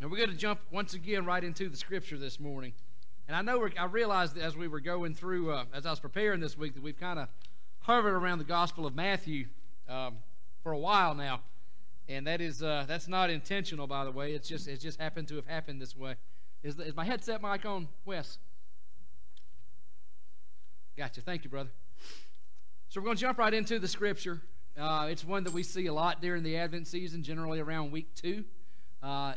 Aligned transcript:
And 0.00 0.10
we're 0.10 0.16
going 0.16 0.30
to 0.30 0.36
jump 0.36 0.60
once 0.70 0.94
again 0.94 1.26
right 1.26 1.44
into 1.44 1.68
the 1.68 1.76
scripture 1.76 2.16
this 2.16 2.40
morning. 2.40 2.72
And 3.28 3.36
I 3.36 3.42
know 3.42 3.68
I 3.78 3.84
realized 3.84 4.38
as 4.38 4.56
we 4.56 4.66
were 4.66 4.80
going 4.80 5.14
through, 5.14 5.52
uh, 5.52 5.64
as 5.74 5.84
I 5.84 5.90
was 5.90 6.00
preparing 6.00 6.40
this 6.40 6.56
week, 6.56 6.72
that 6.72 6.82
we've 6.82 6.98
kind 6.98 7.18
of 7.18 7.28
hovered 7.80 8.14
around 8.14 8.38
the 8.38 8.44
Gospel 8.44 8.86
of 8.86 8.94
Matthew 8.94 9.46
um, 9.90 10.16
for 10.62 10.72
a 10.72 10.78
while 10.78 11.14
now, 11.14 11.42
and 12.08 12.26
that 12.26 12.40
is 12.40 12.62
uh, 12.62 12.86
that's 12.88 13.08
not 13.08 13.28
intentional, 13.28 13.86
by 13.86 14.06
the 14.06 14.10
way. 14.10 14.32
It's 14.32 14.48
just 14.48 14.68
it's 14.68 14.82
just 14.82 14.98
happened 14.98 15.28
to 15.28 15.36
have 15.36 15.46
happened 15.46 15.82
this 15.82 15.94
way. 15.94 16.14
Is, 16.62 16.78
is 16.78 16.96
my 16.96 17.04
headset 17.04 17.42
mic 17.42 17.66
on, 17.66 17.88
Wes? 18.06 18.38
Gotcha. 20.96 21.20
Thank 21.20 21.44
you, 21.44 21.50
brother. 21.50 21.70
So 22.88 23.00
we're 23.00 23.04
going 23.04 23.16
to 23.16 23.20
jump 23.20 23.38
right 23.38 23.52
into 23.52 23.78
the 23.78 23.88
scripture. 23.88 24.40
Uh, 24.78 25.08
it's 25.10 25.24
one 25.24 25.44
that 25.44 25.52
we 25.52 25.62
see 25.62 25.86
a 25.86 25.92
lot 25.92 26.22
during 26.22 26.42
the 26.42 26.56
Advent 26.56 26.86
season, 26.88 27.22
generally 27.22 27.60
around 27.60 27.90
week 27.92 28.14
two. 28.14 28.44
Uh, 29.02 29.34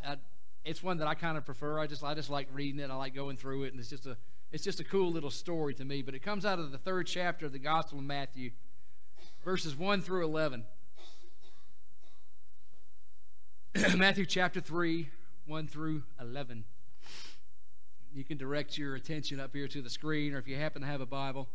it's 0.66 0.82
one 0.82 0.98
that 0.98 1.08
I 1.08 1.14
kind 1.14 1.38
of 1.38 1.46
prefer. 1.46 1.80
I 1.80 1.88
just 1.88 2.04
I 2.04 2.14
just 2.14 2.30
like 2.30 2.48
reading 2.54 2.80
it. 2.80 2.90
I 2.90 2.96
like 2.96 3.14
going 3.14 3.38
through 3.38 3.64
it, 3.64 3.72
and 3.72 3.80
it's 3.80 3.90
just 3.90 4.06
a 4.06 4.18
it's 4.52 4.64
just 4.64 4.80
a 4.80 4.84
cool 4.84 5.12
little 5.12 5.32
story 5.32 5.74
to 5.76 5.86
me. 5.86 6.02
But 6.02 6.16
it 6.16 6.20
comes 6.20 6.46
out 6.46 6.60
of 6.60 6.72
the 6.72 6.78
third 6.78 7.08
chapter 7.08 7.46
of 7.46 7.52
the 7.52 7.60
Gospel 7.60 8.00
of 8.00 8.06
Matthew, 8.06 8.52
verses 9.44 9.76
one 9.76 10.02
through 10.02 10.24
eleven. 10.24 10.66
Matthew 13.98 14.26
chapter 14.26 14.62
three, 14.62 15.10
one 15.46 15.68
through 15.68 16.04
eleven. 16.20 16.64
You 18.14 18.24
can 18.24 18.38
direct 18.38 18.78
your 18.78 18.96
attention 18.96 19.40
up 19.40 19.56
here 19.56 19.68
to 19.68 19.82
the 19.82 19.90
screen, 19.90 20.34
or 20.34 20.38
if 20.38 20.48
you 20.48 20.56
happen 20.56 20.84
to 20.84 20.88
have 20.88 21.02
a 21.02 21.06
Bible. 21.06 21.50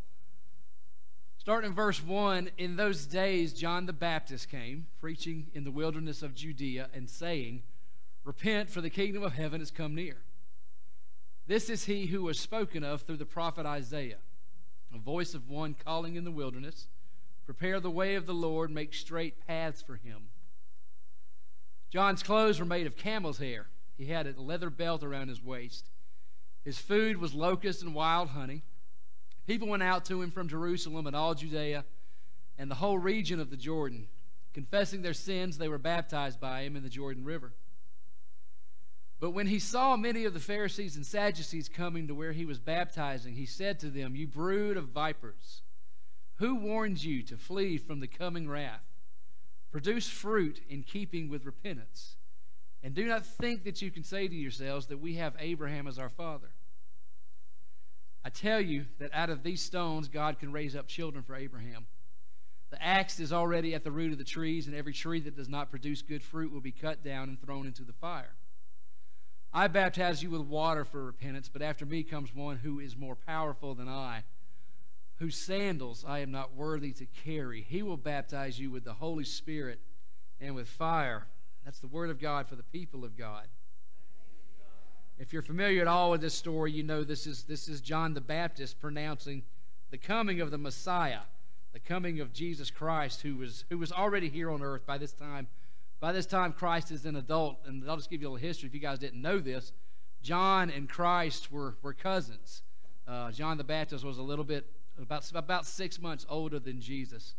Starting 1.37 1.69
in 1.69 1.75
verse 1.75 2.03
1, 2.03 2.51
in 2.57 2.75
those 2.75 3.05
days 3.05 3.53
John 3.53 3.85
the 3.85 3.93
Baptist 3.93 4.49
came, 4.49 4.87
preaching 4.99 5.47
in 5.53 5.63
the 5.63 5.71
wilderness 5.71 6.21
of 6.21 6.35
Judea, 6.35 6.89
and 6.93 7.09
saying, 7.09 7.63
Repent, 8.29 8.69
for 8.69 8.79
the 8.79 8.91
kingdom 8.91 9.23
of 9.23 9.33
heaven 9.33 9.59
has 9.59 9.71
come 9.71 9.95
near. 9.95 10.17
This 11.47 11.67
is 11.67 11.85
he 11.85 12.05
who 12.05 12.21
was 12.21 12.39
spoken 12.39 12.83
of 12.83 13.01
through 13.01 13.17
the 13.17 13.25
prophet 13.25 13.65
Isaiah, 13.65 14.19
a 14.93 14.99
voice 14.99 15.33
of 15.33 15.49
one 15.49 15.73
calling 15.73 16.13
in 16.13 16.25
the 16.25 16.31
wilderness, 16.31 16.89
Prepare 17.47 17.79
the 17.79 17.89
way 17.89 18.13
of 18.13 18.27
the 18.27 18.35
Lord, 18.35 18.69
make 18.69 18.93
straight 18.93 19.47
paths 19.47 19.81
for 19.81 19.95
him. 19.95 20.27
John's 21.89 22.21
clothes 22.21 22.59
were 22.59 22.67
made 22.67 22.85
of 22.85 22.95
camel's 22.95 23.39
hair. 23.39 23.65
He 23.97 24.05
had 24.05 24.27
a 24.27 24.39
leather 24.39 24.69
belt 24.69 25.01
around 25.03 25.29
his 25.29 25.43
waist. 25.43 25.89
His 26.63 26.77
food 26.77 27.17
was 27.17 27.33
locusts 27.33 27.81
and 27.81 27.95
wild 27.95 28.29
honey. 28.29 28.61
People 29.47 29.69
went 29.69 29.81
out 29.81 30.05
to 30.05 30.21
him 30.21 30.29
from 30.29 30.47
Jerusalem 30.47 31.07
and 31.07 31.15
all 31.15 31.33
Judea 31.33 31.83
and 32.59 32.69
the 32.69 32.75
whole 32.75 32.99
region 32.99 33.39
of 33.39 33.49
the 33.49 33.57
Jordan. 33.57 34.05
Confessing 34.53 35.01
their 35.01 35.15
sins, 35.15 35.57
they 35.57 35.67
were 35.67 35.79
baptized 35.79 36.39
by 36.39 36.61
him 36.61 36.75
in 36.75 36.83
the 36.83 36.89
Jordan 36.89 37.25
River. 37.25 37.53
But 39.19 39.31
when 39.31 39.47
he 39.47 39.59
saw 39.59 39.97
many 39.97 40.23
of 40.23 40.33
the 40.33 40.39
Pharisees 40.39 40.95
and 40.95 41.05
Sadducees 41.05 41.67
coming 41.67 42.07
to 42.07 42.15
where 42.15 42.31
he 42.31 42.45
was 42.45 42.59
baptizing, 42.59 43.35
he 43.35 43.45
said 43.45 43.79
to 43.79 43.89
them, 43.89 44.15
You 44.15 44.27
brood 44.27 44.77
of 44.77 44.89
vipers, 44.89 45.61
who 46.35 46.55
warned 46.55 47.03
you 47.03 47.21
to 47.23 47.37
flee 47.37 47.77
from 47.77 47.99
the 47.99 48.07
coming 48.07 48.47
wrath? 48.47 48.85
Produce 49.71 50.07
fruit 50.07 50.61
in 50.69 50.83
keeping 50.83 51.29
with 51.29 51.45
repentance. 51.45 52.15
And 52.81 52.95
do 52.95 53.05
not 53.05 53.25
think 53.25 53.65
that 53.65 53.81
you 53.81 53.91
can 53.91 54.03
say 54.03 54.27
to 54.27 54.35
yourselves 54.35 54.87
that 54.87 55.01
we 55.01 55.15
have 55.15 55.35
Abraham 55.37 55.85
as 55.85 55.99
our 55.99 56.09
father. 56.09 56.51
I 58.23 58.29
tell 58.29 58.61
you 58.61 58.85
that 58.99 59.13
out 59.13 59.29
of 59.29 59.43
these 59.43 59.61
stones 59.61 60.07
God 60.07 60.39
can 60.39 60.53
raise 60.53 60.77
up 60.77 60.87
children 60.87 61.23
for 61.23 61.35
Abraham. 61.35 61.87
The 62.69 62.81
axe 62.81 63.19
is 63.19 63.33
already 63.33 63.73
at 63.75 63.83
the 63.83 63.91
root 63.91 64.11
of 64.13 64.17
the 64.17 64.23
trees, 64.23 64.67
and 64.67 64.75
every 64.75 64.93
tree 64.93 65.19
that 65.21 65.35
does 65.35 65.49
not 65.49 65.71
produce 65.71 66.01
good 66.01 66.23
fruit 66.23 66.53
will 66.53 66.61
be 66.61 66.71
cut 66.71 67.03
down 67.03 67.27
and 67.27 67.41
thrown 67.41 67.65
into 67.65 67.83
the 67.83 67.93
fire. 67.93 68.35
I 69.53 69.67
baptize 69.67 70.21
you 70.21 70.29
with 70.29 70.41
water 70.41 70.85
for 70.85 71.03
repentance, 71.03 71.49
but 71.51 71.61
after 71.61 71.85
me 71.85 72.03
comes 72.03 72.35
one 72.35 72.57
who 72.57 72.79
is 72.79 72.95
more 72.95 73.15
powerful 73.15 73.73
than 73.73 73.87
I, 73.87 74.23
whose 75.17 75.35
sandals 75.35 76.05
I 76.07 76.19
am 76.19 76.31
not 76.31 76.55
worthy 76.55 76.91
to 76.93 77.05
carry. 77.05 77.65
He 77.67 77.81
will 77.81 77.97
baptize 77.97 78.59
you 78.59 78.69
with 78.69 78.83
the 78.83 78.93
Holy 78.93 79.23
Spirit 79.23 79.79
and 80.39 80.53
with 80.53 80.67
fire. 80.67 81.25
That's 81.65 81.79
the 81.79 81.87
word 81.87 82.09
of 82.09 82.19
God 82.19 82.47
for 82.47 82.55
the 82.55 82.63
people 82.63 83.03
of 83.03 83.17
God. 83.17 83.45
If 85.17 85.33
you're 85.33 85.41
familiar 85.41 85.81
at 85.81 85.87
all 85.87 86.11
with 86.11 86.21
this 86.21 86.35
story, 86.35 86.71
you 86.71 86.83
know 86.83 87.03
this 87.03 87.27
is, 87.27 87.43
this 87.43 87.67
is 87.67 87.81
John 87.81 88.13
the 88.13 88.21
Baptist 88.21 88.79
pronouncing 88.79 89.43
the 89.89 89.97
coming 89.97 90.39
of 90.39 90.51
the 90.51 90.57
Messiah, 90.57 91.21
the 91.73 91.79
coming 91.79 92.21
of 92.21 92.31
Jesus 92.31 92.71
Christ, 92.71 93.23
who 93.23 93.35
was, 93.35 93.65
who 93.69 93.77
was 93.77 93.91
already 93.91 94.29
here 94.29 94.49
on 94.49 94.61
earth 94.61 94.85
by 94.85 94.97
this 94.97 95.11
time 95.11 95.47
by 95.99 96.13
this 96.13 96.25
time, 96.25 96.53
Christ 96.53 96.91
is 96.91 97.05
an 97.05 97.17
adult, 97.17 97.57
and 97.65 97.83
I'll 97.89 97.97
just 97.97 98.09
give 98.09 98.21
you 98.21 98.29
a 98.29 98.31
little 98.31 98.47
history 98.47 98.67
if 98.67 98.73
you 98.73 98.79
guys 98.79 98.99
didn't 98.99 99.21
know 99.21 99.39
this. 99.39 99.73
John 100.21 100.69
and 100.69 100.87
Christ 100.87 101.51
were, 101.51 101.75
were 101.81 101.93
cousins. 101.93 102.61
Uh, 103.07 103.31
John 103.31 103.57
the 103.57 103.63
Baptist 103.63 104.05
was 104.05 104.17
a 104.17 104.21
little 104.23 104.45
bit, 104.45 104.65
about, 105.01 105.29
about 105.33 105.65
six 105.65 105.99
months 105.99 106.25
older 106.29 106.59
than 106.59 106.79
Jesus. 106.79 107.35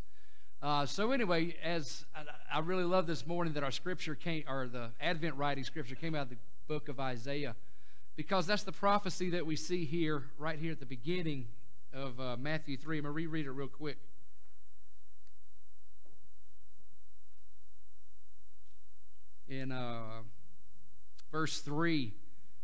Uh, 0.61 0.85
so 0.85 1.11
anyway, 1.11 1.55
as 1.63 2.05
I, 2.15 2.57
I, 2.57 2.59
really 2.59 2.83
love 2.83 3.07
this 3.07 3.25
morning 3.25 3.53
that 3.53 3.63
our 3.63 3.71
scripture 3.71 4.13
came, 4.13 4.43
or 4.47 4.67
the 4.67 4.89
Advent 5.01 5.35
writing 5.35 5.63
scripture 5.63 5.95
came 5.95 6.13
out 6.13 6.23
of 6.23 6.29
the 6.29 6.37
book 6.67 6.87
of 6.87 6.99
Isaiah, 6.99 7.55
because 8.15 8.45
that's 8.45 8.61
the 8.61 8.71
prophecy 8.71 9.31
that 9.31 9.43
we 9.43 9.55
see 9.55 9.85
here, 9.85 10.25
right 10.37 10.59
here 10.59 10.71
at 10.71 10.79
the 10.79 10.85
beginning 10.85 11.47
of 11.93 12.19
uh, 12.19 12.37
Matthew 12.37 12.77
3. 12.77 12.97
I'm 12.97 13.03
going 13.03 13.11
to 13.11 13.15
reread 13.15 13.47
it 13.47 13.51
real 13.51 13.67
quick. 13.67 13.97
In 19.51 19.71
uh, 19.71 20.21
verse 21.31 21.59
3, 21.59 22.13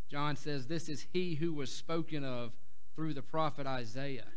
John 0.10 0.38
says, 0.38 0.68
This 0.68 0.88
is 0.88 1.06
he 1.12 1.36
who 1.36 1.54
was 1.54 1.72
spoken 1.72 2.24
of 2.24 2.54
through 2.96 3.14
the 3.14 3.22
prophet 3.22 3.68
Isaiah. 3.68 4.28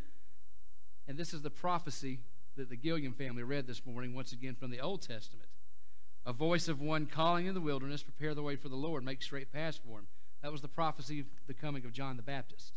And 1.07 1.17
this 1.17 1.33
is 1.33 1.43
the 1.43 1.51
prophecy 1.51 2.19
that 2.57 2.69
the 2.69 2.77
Gilliam 2.77 3.15
family 3.15 3.45
read 3.45 3.69
this 3.69 3.87
morning, 3.87 4.15
once 4.15 4.33
again 4.33 4.57
from 4.57 4.71
the 4.71 4.81
Old 4.81 5.01
Testament. 5.01 5.49
A 6.27 6.33
voice 6.33 6.67
of 6.67 6.81
one 6.81 7.07
calling 7.07 7.47
in 7.47 7.55
the 7.55 7.61
wilderness, 7.61 8.03
prepare 8.03 8.35
the 8.35 8.43
way 8.43 8.57
for 8.57 8.69
the 8.69 8.77
Lord, 8.77 9.05
make 9.05 9.23
straight 9.23 9.53
paths 9.53 9.81
for 9.83 10.01
him. 10.01 10.09
That 10.43 10.53
was 10.53 10.61
the 10.61 10.69
prophecy 10.69 11.21
of 11.21 11.27
the 11.47 11.55
coming 11.55 11.85
of 11.85 11.93
John 11.93 12.17
the 12.17 12.23
Baptist, 12.23 12.73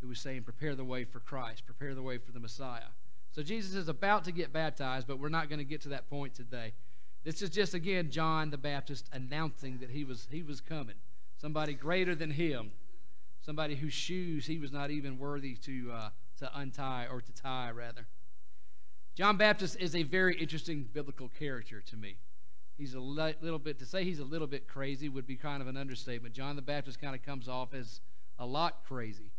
who 0.00 0.08
was 0.08 0.20
saying, 0.20 0.44
Prepare 0.44 0.76
the 0.76 0.84
way 0.84 1.04
for 1.04 1.18
Christ, 1.18 1.66
prepare 1.66 1.94
the 1.94 2.02
way 2.02 2.18
for 2.18 2.30
the 2.30 2.40
Messiah. 2.40 2.92
So 3.32 3.42
Jesus 3.42 3.74
is 3.74 3.88
about 3.88 4.24
to 4.24 4.32
get 4.32 4.52
baptized, 4.52 5.08
but 5.08 5.18
we're 5.18 5.28
not 5.28 5.48
going 5.48 5.58
to 5.58 5.64
get 5.64 5.80
to 5.82 5.88
that 5.88 6.08
point 6.08 6.34
today. 6.34 6.72
This 7.24 7.40
is 7.40 7.48
just 7.50 7.72
again 7.72 8.10
John 8.10 8.50
the 8.50 8.58
Baptist 8.58 9.08
announcing 9.12 9.78
that 9.78 9.90
he 9.90 10.04
was 10.04 10.28
he 10.30 10.42
was 10.42 10.60
coming. 10.60 10.96
Somebody 11.36 11.74
greater 11.74 12.14
than 12.14 12.30
him. 12.30 12.72
Somebody 13.40 13.76
whose 13.76 13.94
shoes 13.94 14.46
he 14.46 14.58
was 14.58 14.72
not 14.72 14.90
even 14.90 15.18
worthy 15.18 15.54
to 15.56 15.90
uh, 15.92 16.08
to 16.38 16.58
untie 16.58 17.06
or 17.10 17.20
to 17.22 17.32
tie 17.32 17.70
rather. 17.70 18.06
John 19.14 19.36
Baptist 19.36 19.76
is 19.80 19.94
a 19.94 20.02
very 20.02 20.36
interesting 20.36 20.88
biblical 20.92 21.28
character 21.28 21.80
to 21.80 21.96
me. 21.96 22.16
He's 22.76 22.94
a 22.94 23.00
little 23.00 23.58
bit 23.60 23.78
to 23.78 23.86
say 23.86 24.02
he's 24.02 24.18
a 24.18 24.24
little 24.24 24.48
bit 24.48 24.66
crazy 24.66 25.08
would 25.08 25.26
be 25.26 25.36
kind 25.36 25.62
of 25.62 25.68
an 25.68 25.76
understatement. 25.76 26.34
John 26.34 26.56
the 26.56 26.62
Baptist 26.62 27.00
kind 27.00 27.14
of 27.14 27.22
comes 27.22 27.48
off 27.48 27.72
as 27.72 28.00
a 28.38 28.44
lot 28.44 28.84
crazy. 28.84 29.30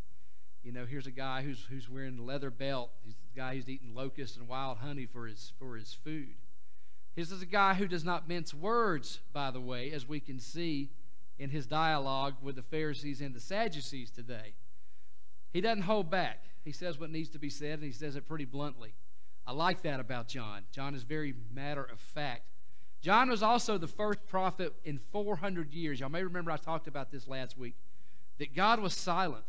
You 0.64 0.72
know, 0.72 0.86
here's 0.86 1.06
a 1.06 1.12
guy 1.12 1.44
who's 1.44 1.66
who's 1.70 1.90
wearing 1.90 2.18
a 2.18 2.24
leather 2.24 2.50
belt. 2.50 2.90
He's 3.04 3.16
the 3.16 3.40
guy 3.40 3.56
who's 3.56 3.70
eating 3.70 3.94
locusts 3.94 4.38
and 4.38 4.48
wild 4.48 4.78
honey 4.80 5.06
for 5.06 5.28
his 5.28 5.54
for 5.60 5.76
his 5.76 5.94
food. 5.94 6.36
This 7.16 7.32
is 7.32 7.42
a 7.42 7.46
guy 7.46 7.76
who 7.76 7.88
does 7.88 8.04
not 8.04 8.28
mince 8.28 8.54
words, 8.54 9.20
by 9.32 9.50
the 9.52 9.62
way, 9.62 9.92
as 9.92 10.08
we 10.08 10.20
can 10.20 10.40
see 10.40 10.90
in 11.40 11.50
his 11.50 11.66
dialogue 11.66 12.36
with 12.42 12.56
the 12.56 12.62
Pharisees 12.62 13.22
and 13.22 13.34
the 13.34 13.40
Sadducees 13.40 14.12
today. 14.12 14.54
He 15.52 15.62
doesn't 15.62 15.84
hold 15.84 16.10
back. 16.10 16.44
He 16.66 16.72
says 16.72 17.00
what 17.00 17.10
needs 17.10 17.30
to 17.30 17.40
be 17.40 17.50
said, 17.50 17.80
and 17.80 17.84
he 17.84 17.92
says 17.92 18.16
it 18.16 18.28
pretty 18.28 18.46
bluntly. 18.46 18.94
I 19.48 19.54
like 19.54 19.84
that 19.84 20.00
about 20.00 20.28
John. 20.28 20.64
John 20.72 20.96
is 20.96 21.04
very 21.04 21.34
matter 21.54 21.84
of 21.84 22.00
fact. 22.00 22.44
John 23.02 23.30
was 23.30 23.44
also 23.44 23.78
the 23.78 23.88
first 23.88 24.26
prophet 24.28 24.74
in 24.84 25.00
400 25.12 25.72
years. 25.72 26.00
Y'all 26.00 26.10
may 26.10 26.24
remember 26.24 26.52
I 26.52 26.58
talked 26.58 26.88
about 26.88 27.12
this 27.12 27.28
last 27.28 27.58
week 27.58 27.76
that 28.40 28.56
God 28.56 28.80
was 28.80 28.94
silent. 28.94 29.46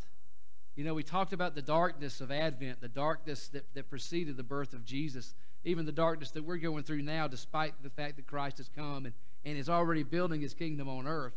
You 0.75 0.83
know, 0.83 0.93
we 0.93 1.01
talked 1.01 1.33
about 1.33 1.55
the 1.55 1.61
darkness 1.63 2.21
of 2.21 2.31
Advent, 2.31 2.81
the 2.81 2.87
darkness 2.87 3.47
that, 3.49 3.65
that 3.73 3.89
preceded 3.89 4.37
the 4.37 4.43
birth 4.43 4.73
of 4.73 4.85
Jesus 4.85 5.33
even 5.63 5.85
the 5.85 5.91
darkness 5.91 6.31
that 6.31 6.43
we're 6.43 6.57
going 6.57 6.83
through 6.83 7.01
now, 7.01 7.27
despite 7.27 7.73
the 7.83 7.89
fact 7.89 8.15
that 8.17 8.27
Christ 8.27 8.57
has 8.57 8.69
come 8.69 9.05
and, 9.05 9.13
and 9.43 9.57
is 9.57 9.69
already 9.69 10.03
building 10.03 10.41
his 10.41 10.53
kingdom 10.53 10.87
on 10.87 11.07
earth. 11.07 11.33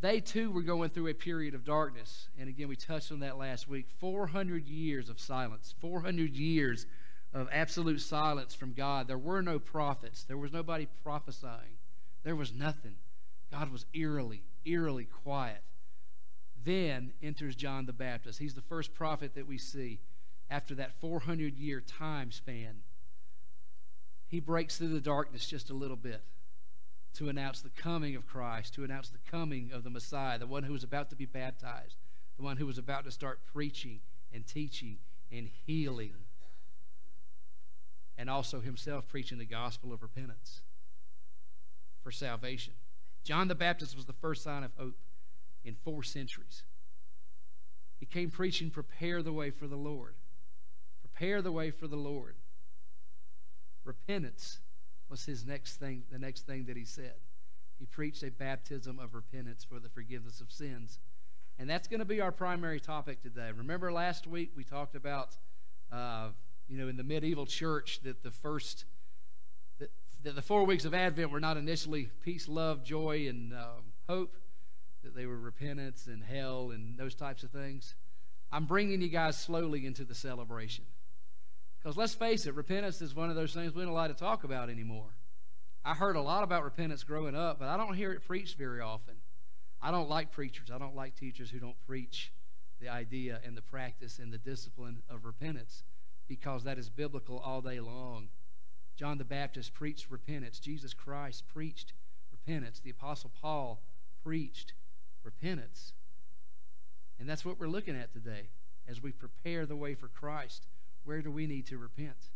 They 0.00 0.20
too 0.20 0.50
were 0.50 0.62
going 0.62 0.90
through 0.90 1.08
a 1.08 1.14
period 1.14 1.54
of 1.54 1.64
darkness. 1.64 2.28
And 2.38 2.48
again, 2.48 2.68
we 2.68 2.74
touched 2.74 3.12
on 3.12 3.20
that 3.20 3.38
last 3.38 3.68
week 3.68 3.86
400 4.00 4.66
years 4.66 5.08
of 5.08 5.20
silence, 5.20 5.74
400 5.80 6.34
years 6.36 6.86
of 7.32 7.48
absolute 7.52 8.00
silence 8.00 8.54
from 8.54 8.72
God. 8.72 9.06
There 9.06 9.16
were 9.16 9.42
no 9.42 9.58
prophets, 9.58 10.24
there 10.24 10.36
was 10.36 10.52
nobody 10.52 10.88
prophesying, 11.04 11.78
there 12.24 12.36
was 12.36 12.52
nothing. 12.52 12.96
God 13.50 13.70
was 13.70 13.86
eerily, 13.94 14.42
eerily 14.64 15.04
quiet. 15.04 15.62
Then 16.64 17.12
enters 17.22 17.54
John 17.54 17.86
the 17.86 17.92
Baptist. 17.92 18.38
He's 18.38 18.54
the 18.54 18.62
first 18.62 18.94
prophet 18.94 19.34
that 19.34 19.46
we 19.46 19.58
see 19.58 20.00
after 20.50 20.74
that 20.74 21.00
400 21.00 21.56
year 21.56 21.80
time 21.80 22.30
span, 22.30 22.82
he 24.26 24.40
breaks 24.40 24.78
through 24.78 24.88
the 24.88 25.00
darkness 25.00 25.46
just 25.46 25.70
a 25.70 25.74
little 25.74 25.96
bit. 25.96 26.22
to 27.14 27.28
announce 27.28 27.60
the 27.60 27.68
coming 27.68 28.16
of 28.16 28.26
Christ, 28.26 28.72
to 28.72 28.84
announce 28.84 29.10
the 29.10 29.18
coming 29.30 29.70
of 29.70 29.84
the 29.84 29.90
Messiah, 29.90 30.38
the 30.38 30.46
one 30.46 30.62
who 30.62 30.72
was 30.72 30.82
about 30.82 31.10
to 31.10 31.16
be 31.16 31.26
baptized, 31.26 31.96
the 32.38 32.42
one 32.42 32.56
who 32.56 32.66
was 32.66 32.78
about 32.78 33.04
to 33.04 33.10
start 33.10 33.40
preaching 33.52 34.00
and 34.32 34.46
teaching 34.46 34.96
and 35.30 35.50
healing, 35.66 36.14
and 38.16 38.30
also 38.30 38.60
himself 38.60 39.06
preaching 39.08 39.36
the 39.36 39.44
gospel 39.44 39.92
of 39.92 40.00
repentance 40.00 40.62
for 42.02 42.10
salvation. 42.10 42.72
John 43.24 43.48
the 43.48 43.54
Baptist 43.54 43.94
was 43.94 44.06
the 44.06 44.14
first 44.14 44.42
sign 44.42 44.64
of 44.64 44.72
hope 44.78 44.96
in 45.64 45.74
four 45.74 46.02
centuries. 46.02 46.62
He 48.00 48.06
came 48.06 48.30
preaching, 48.30 48.70
Prepare 48.70 49.22
the 49.22 49.32
way 49.32 49.50
for 49.50 49.66
the 49.66 49.76
Lord. 49.76 50.14
Prepare 51.22 51.40
the 51.40 51.52
way 51.52 51.70
for 51.70 51.86
the 51.86 51.94
Lord. 51.94 52.34
Repentance 53.84 54.58
was 55.08 55.24
his 55.24 55.46
next 55.46 55.76
thing, 55.76 56.02
the 56.10 56.18
next 56.18 56.46
thing 56.46 56.64
that 56.64 56.76
he 56.76 56.84
said. 56.84 57.14
He 57.78 57.86
preached 57.86 58.24
a 58.24 58.30
baptism 58.32 58.98
of 58.98 59.14
repentance 59.14 59.62
for 59.62 59.78
the 59.78 59.88
forgiveness 59.88 60.40
of 60.40 60.50
sins. 60.50 60.98
And 61.60 61.70
that's 61.70 61.86
going 61.86 62.00
to 62.00 62.04
be 62.04 62.20
our 62.20 62.32
primary 62.32 62.80
topic 62.80 63.22
today. 63.22 63.52
Remember 63.56 63.92
last 63.92 64.26
week 64.26 64.50
we 64.56 64.64
talked 64.64 64.96
about, 64.96 65.36
uh, 65.92 66.30
you 66.68 66.76
know, 66.76 66.88
in 66.88 66.96
the 66.96 67.04
medieval 67.04 67.46
church 67.46 68.00
that 68.02 68.24
the 68.24 68.32
first, 68.32 68.84
that, 69.78 69.92
that, 70.24 70.34
the 70.34 70.42
four 70.42 70.64
weeks 70.64 70.84
of 70.84 70.92
Advent 70.92 71.30
were 71.30 71.38
not 71.38 71.56
initially 71.56 72.10
peace, 72.24 72.48
love, 72.48 72.82
joy, 72.82 73.28
and 73.28 73.52
um, 73.52 73.92
hope, 74.08 74.34
that 75.04 75.14
they 75.14 75.26
were 75.26 75.38
repentance 75.38 76.08
and 76.08 76.24
hell 76.24 76.72
and 76.72 76.98
those 76.98 77.14
types 77.14 77.44
of 77.44 77.52
things. 77.52 77.94
I'm 78.50 78.64
bringing 78.64 79.00
you 79.00 79.08
guys 79.08 79.38
slowly 79.38 79.86
into 79.86 80.02
the 80.02 80.16
celebration. 80.16 80.84
Because 81.82 81.96
let's 81.96 82.14
face 82.14 82.46
it, 82.46 82.54
repentance 82.54 83.02
is 83.02 83.14
one 83.14 83.28
of 83.28 83.36
those 83.36 83.52
things 83.52 83.74
we 83.74 83.82
don't 83.82 83.90
allowed 83.90 84.08
to 84.08 84.14
talk 84.14 84.44
about 84.44 84.70
anymore. 84.70 85.16
I 85.84 85.94
heard 85.94 86.14
a 86.14 86.22
lot 86.22 86.44
about 86.44 86.62
repentance 86.62 87.02
growing 87.02 87.34
up, 87.34 87.58
but 87.58 87.68
I 87.68 87.76
don't 87.76 87.94
hear 87.94 88.12
it 88.12 88.24
preached 88.24 88.56
very 88.56 88.80
often. 88.80 89.14
I 89.80 89.90
don't 89.90 90.08
like 90.08 90.30
preachers. 90.30 90.70
I 90.72 90.78
don't 90.78 90.94
like 90.94 91.16
teachers 91.16 91.50
who 91.50 91.58
don't 91.58 91.80
preach 91.86 92.32
the 92.80 92.88
idea 92.88 93.40
and 93.44 93.56
the 93.56 93.62
practice 93.62 94.20
and 94.20 94.32
the 94.32 94.38
discipline 94.38 95.02
of 95.10 95.24
repentance 95.24 95.82
because 96.28 96.62
that 96.64 96.78
is 96.78 96.88
biblical 96.88 97.38
all 97.38 97.60
day 97.60 97.80
long. 97.80 98.28
John 98.96 99.18
the 99.18 99.24
Baptist 99.24 99.74
preached 99.74 100.08
repentance. 100.08 100.60
Jesus 100.60 100.94
Christ 100.94 101.44
preached 101.52 101.92
repentance. 102.30 102.78
The 102.78 102.90
Apostle 102.90 103.32
Paul 103.40 103.82
preached 104.22 104.74
repentance. 105.24 105.94
And 107.18 107.28
that's 107.28 107.44
what 107.44 107.58
we're 107.58 107.66
looking 107.66 107.96
at 107.96 108.12
today 108.12 108.50
as 108.86 109.02
we 109.02 109.10
prepare 109.10 109.66
the 109.66 109.76
way 109.76 109.94
for 109.94 110.08
Christ. 110.08 110.66
Where 111.04 111.22
do 111.22 111.30
we 111.30 111.46
need 111.46 111.66
to 111.66 111.78
repent? 111.78 112.30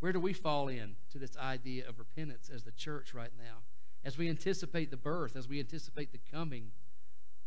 Where 0.00 0.12
do 0.12 0.20
we 0.20 0.32
fall 0.32 0.68
in 0.68 0.96
to 1.12 1.18
this 1.18 1.36
idea 1.36 1.88
of 1.88 1.98
repentance 1.98 2.50
as 2.52 2.64
the 2.64 2.72
church 2.72 3.14
right 3.14 3.30
now? 3.38 3.58
As 4.04 4.18
we 4.18 4.28
anticipate 4.28 4.90
the 4.90 4.96
birth, 4.96 5.36
as 5.36 5.48
we 5.48 5.60
anticipate 5.60 6.12
the 6.12 6.20
coming 6.32 6.72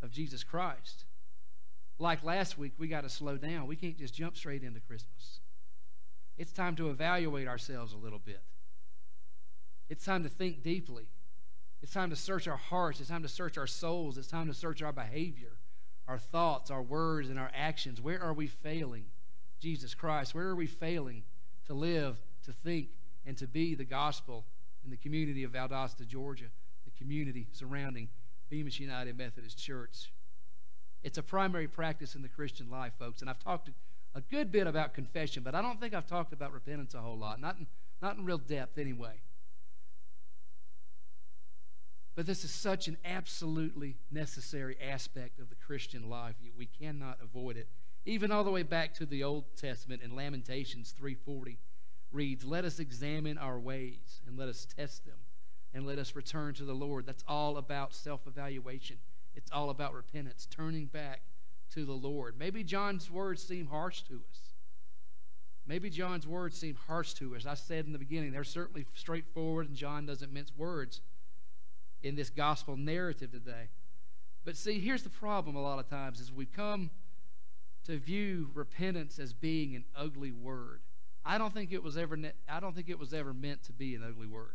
of 0.02 0.10
Jesus 0.10 0.42
Christ. 0.44 1.04
Like 1.98 2.24
last 2.24 2.58
week, 2.58 2.72
we 2.78 2.88
got 2.88 3.02
to 3.02 3.10
slow 3.10 3.36
down. 3.36 3.66
We 3.66 3.76
can't 3.76 3.98
just 3.98 4.14
jump 4.14 4.36
straight 4.36 4.62
into 4.62 4.80
Christmas. 4.80 5.40
It's 6.38 6.52
time 6.52 6.76
to 6.76 6.90
evaluate 6.90 7.48
ourselves 7.48 7.92
a 7.92 7.96
little 7.96 8.18
bit. 8.18 8.42
It's 9.88 10.04
time 10.04 10.22
to 10.22 10.28
think 10.28 10.62
deeply. 10.62 11.08
It's 11.82 11.92
time 11.92 12.10
to 12.10 12.16
search 12.16 12.48
our 12.48 12.56
hearts. 12.56 13.00
It's 13.00 13.08
time 13.08 13.22
to 13.22 13.28
search 13.28 13.56
our 13.56 13.66
souls. 13.66 14.18
It's 14.18 14.28
time 14.28 14.46
to 14.48 14.54
search 14.54 14.82
our 14.82 14.92
behavior, 14.92 15.52
our 16.08 16.18
thoughts, 16.18 16.70
our 16.70 16.82
words, 16.82 17.30
and 17.30 17.38
our 17.38 17.50
actions. 17.54 18.00
Where 18.00 18.22
are 18.22 18.32
we 18.32 18.46
failing? 18.46 19.06
Jesus 19.60 19.94
Christ? 19.94 20.34
Where 20.34 20.46
are 20.46 20.56
we 20.56 20.66
failing 20.66 21.22
to 21.66 21.74
live, 21.74 22.20
to 22.44 22.52
think, 22.52 22.88
and 23.24 23.36
to 23.38 23.46
be 23.46 23.74
the 23.74 23.84
gospel 23.84 24.44
in 24.84 24.90
the 24.90 24.96
community 24.96 25.44
of 25.44 25.52
Valdosta, 25.52 26.06
Georgia, 26.06 26.46
the 26.84 26.90
community 26.98 27.48
surrounding 27.52 28.08
Bemiss 28.50 28.78
United 28.78 29.16
Methodist 29.16 29.58
Church? 29.58 30.12
It's 31.02 31.18
a 31.18 31.22
primary 31.22 31.68
practice 31.68 32.14
in 32.14 32.22
the 32.22 32.28
Christian 32.28 32.70
life, 32.70 32.92
folks. 32.98 33.20
And 33.20 33.30
I've 33.30 33.38
talked 33.38 33.70
a 34.14 34.20
good 34.20 34.50
bit 34.50 34.66
about 34.66 34.94
confession, 34.94 35.42
but 35.42 35.54
I 35.54 35.62
don't 35.62 35.80
think 35.80 35.94
I've 35.94 36.06
talked 36.06 36.32
about 36.32 36.52
repentance 36.52 36.94
a 36.94 37.00
whole 37.00 37.18
lot, 37.18 37.40
not 37.40 37.58
in, 37.58 37.66
not 38.00 38.16
in 38.16 38.24
real 38.24 38.38
depth 38.38 38.78
anyway. 38.78 39.20
But 42.14 42.24
this 42.24 42.44
is 42.44 42.50
such 42.50 42.88
an 42.88 42.96
absolutely 43.04 43.96
necessary 44.10 44.76
aspect 44.80 45.38
of 45.38 45.50
the 45.50 45.54
Christian 45.54 46.08
life. 46.08 46.34
We 46.56 46.64
cannot 46.66 47.18
avoid 47.22 47.58
it 47.58 47.68
even 48.06 48.30
all 48.30 48.44
the 48.44 48.50
way 48.50 48.62
back 48.62 48.94
to 48.94 49.04
the 49.04 49.22
Old 49.22 49.56
Testament 49.56 50.00
in 50.00 50.14
Lamentations 50.14 50.92
3:40 50.92 51.58
reads, 52.12 52.44
"Let 52.44 52.64
us 52.64 52.78
examine 52.78 53.36
our 53.36 53.58
ways 53.58 54.22
and 54.26 54.36
let 54.36 54.48
us 54.48 54.64
test 54.64 55.04
them 55.04 55.18
and 55.74 55.84
let 55.84 55.98
us 55.98 56.14
return 56.14 56.54
to 56.54 56.64
the 56.64 56.74
Lord." 56.74 57.04
That's 57.04 57.24
all 57.26 57.56
about 57.56 57.92
self-evaluation. 57.92 59.00
It's 59.34 59.50
all 59.50 59.70
about 59.70 59.92
repentance, 59.92 60.46
turning 60.46 60.86
back 60.86 61.22
to 61.70 61.84
the 61.84 61.96
Lord. 61.96 62.38
Maybe 62.38 62.62
John's 62.62 63.10
words 63.10 63.42
seem 63.42 63.66
harsh 63.66 64.02
to 64.04 64.24
us. 64.30 64.54
Maybe 65.66 65.90
John's 65.90 66.28
words 66.28 66.56
seem 66.56 66.76
harsh 66.76 67.12
to 67.14 67.34
us. 67.34 67.44
I 67.44 67.54
said 67.54 67.86
in 67.86 67.92
the 67.92 67.98
beginning, 67.98 68.30
they're 68.30 68.44
certainly 68.44 68.86
straightforward, 68.94 69.66
and 69.66 69.76
John 69.76 70.06
doesn't 70.06 70.32
mince 70.32 70.54
words 70.56 71.00
in 72.02 72.14
this 72.14 72.30
gospel 72.30 72.76
narrative 72.76 73.32
today. 73.32 73.68
But 74.44 74.56
see, 74.56 74.78
here's 74.78 75.02
the 75.02 75.10
problem 75.10 75.56
a 75.56 75.60
lot 75.60 75.80
of 75.80 75.88
times 75.88 76.20
is 76.20 76.30
we 76.30 76.46
come 76.46 76.92
to 77.86 77.98
view 77.98 78.50
repentance 78.54 79.18
as 79.18 79.32
being 79.32 79.74
an 79.74 79.84
ugly 79.96 80.32
word. 80.32 80.80
I 81.24 81.38
don't 81.38 81.52
think 81.52 81.72
it 81.72 81.82
was 81.82 81.96
ever 81.96 82.18
I 82.48 82.60
don't 82.60 82.74
think 82.74 82.88
it 82.88 82.98
was 82.98 83.12
ever 83.12 83.34
meant 83.34 83.64
to 83.64 83.72
be 83.72 83.94
an 83.94 84.02
ugly 84.06 84.26
word. 84.26 84.54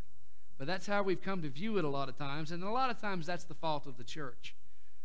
But 0.58 0.68
that's 0.68 0.86
how 0.86 1.02
we've 1.02 1.22
come 1.22 1.42
to 1.42 1.50
view 1.50 1.78
it 1.78 1.86
a 1.86 1.90
lot 1.90 2.08
of 2.08 2.18
times, 2.18 2.52
and 2.52 2.64
a 2.64 2.70
lot 2.70 2.92
of 2.92 3.00
times 3.00 3.26
that's 3.26 3.46
the 3.46 3.56
fault 3.56 3.88
of 3.88 3.98
the 3.98 4.04
church. 4.04 4.56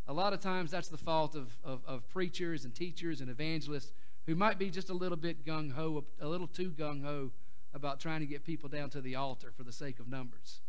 A 0.07 0.13
lot 0.13 0.33
of 0.33 0.41
times 0.41 0.71
that's 0.71 0.89
the 0.89 0.99
fault 0.99 1.35
of, 1.35 1.57
of, 1.65 1.81
of 1.87 2.09
preachers 2.09 2.65
and 2.65 2.75
teachers 2.75 3.21
and 3.21 3.31
evangelists 3.31 3.93
who 4.27 4.35
might 4.35 4.59
be 4.59 4.71
just 4.71 4.91
a 4.91 4.95
little 4.95 5.17
bit 5.17 5.47
gung 5.47 5.73
ho, 5.73 6.05
a 6.21 6.29
little 6.29 6.47
too 6.47 6.71
gung 6.71 7.03
ho 7.03 7.31
about 7.75 8.01
trying 8.01 8.21
to 8.21 8.27
get 8.27 8.45
people 8.45 8.69
down 8.69 8.91
to 8.91 9.01
the 9.01 9.15
altar 9.15 9.53
for 9.57 9.63
the 9.63 9.73
sake 9.73 9.99
of 9.99 10.09
numbers. 10.09 10.61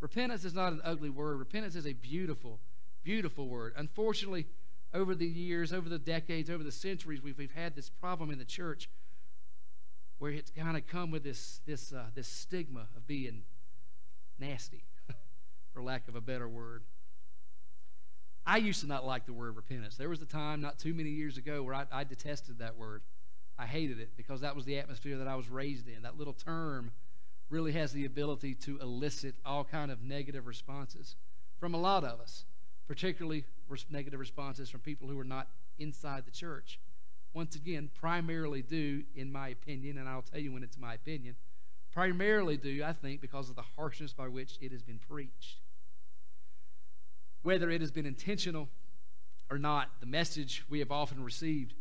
Repentance 0.00 0.44
is 0.44 0.54
not 0.54 0.72
an 0.72 0.80
ugly 0.84 1.10
word. 1.10 1.38
Repentance 1.38 1.74
is 1.74 1.86
a 1.86 1.92
beautiful, 1.92 2.60
beautiful 3.02 3.48
word. 3.48 3.72
Unfortunately, 3.76 4.46
over 4.94 5.14
the 5.14 5.26
years, 5.26 5.72
over 5.72 5.88
the 5.88 5.98
decades, 5.98 6.48
over 6.48 6.64
the 6.64 6.72
centuries, 6.72 7.22
we've, 7.22 7.36
we've 7.36 7.52
had 7.52 7.76
this 7.76 7.90
problem 7.90 8.30
in 8.30 8.38
the 8.38 8.44
church 8.44 8.88
where 10.18 10.32
it's 10.32 10.50
kind 10.50 10.76
of 10.76 10.86
come 10.86 11.10
with 11.10 11.22
this, 11.22 11.60
this, 11.66 11.92
uh, 11.92 12.06
this 12.14 12.26
stigma 12.26 12.88
of 12.96 13.06
being 13.06 13.42
nasty, 14.38 14.84
for 15.72 15.82
lack 15.82 16.08
of 16.08 16.16
a 16.16 16.20
better 16.20 16.48
word. 16.48 16.82
I 18.46 18.56
used 18.56 18.80
to 18.80 18.86
not 18.86 19.04
like 19.04 19.26
the 19.26 19.32
word 19.32 19.56
repentance. 19.56 19.96
There 19.96 20.08
was 20.08 20.22
a 20.22 20.26
time 20.26 20.60
not 20.60 20.78
too 20.78 20.94
many 20.94 21.10
years 21.10 21.36
ago 21.36 21.62
where 21.62 21.74
I, 21.74 21.84
I 21.92 22.04
detested 22.04 22.58
that 22.58 22.76
word. 22.76 23.02
I 23.58 23.66
hated 23.66 24.00
it 24.00 24.16
because 24.16 24.40
that 24.40 24.56
was 24.56 24.64
the 24.64 24.78
atmosphere 24.78 25.18
that 25.18 25.28
I 25.28 25.36
was 25.36 25.48
raised 25.48 25.86
in. 25.86 26.02
That 26.02 26.16
little 26.16 26.32
term 26.32 26.92
really 27.50 27.72
has 27.72 27.92
the 27.92 28.04
ability 28.04 28.54
to 28.54 28.78
elicit 28.78 29.34
all 29.44 29.64
kind 29.64 29.90
of 29.90 30.02
negative 30.02 30.46
responses 30.46 31.16
from 31.58 31.74
a 31.74 31.78
lot 31.78 32.04
of 32.04 32.20
us 32.20 32.44
particularly 32.88 33.44
negative 33.90 34.20
responses 34.20 34.70
from 34.70 34.80
people 34.80 35.08
who 35.08 35.18
are 35.18 35.24
not 35.24 35.48
inside 35.78 36.24
the 36.24 36.30
church. 36.30 36.78
Once 37.34 37.54
again, 37.54 37.90
primarily 37.94 38.62
due, 38.62 39.04
in 39.14 39.30
my 39.30 39.48
opinion, 39.48 39.98
and 39.98 40.08
I'll 40.08 40.22
tell 40.22 40.40
you 40.40 40.52
when 40.52 40.62
it's 40.62 40.78
my 40.78 40.94
opinion, 40.94 41.36
primarily 41.92 42.56
due, 42.56 42.82
I 42.84 42.92
think, 42.92 43.20
because 43.20 43.50
of 43.50 43.56
the 43.56 43.64
harshness 43.76 44.12
by 44.12 44.28
which 44.28 44.58
it 44.60 44.72
has 44.72 44.82
been 44.82 44.98
preached. 44.98 45.60
Whether 47.42 47.70
it 47.70 47.80
has 47.80 47.90
been 47.90 48.06
intentional 48.06 48.68
or 49.50 49.58
not, 49.58 49.88
the 50.00 50.06
message 50.06 50.64
we 50.68 50.80
have 50.80 50.90
often 50.90 51.22
received 51.22 51.74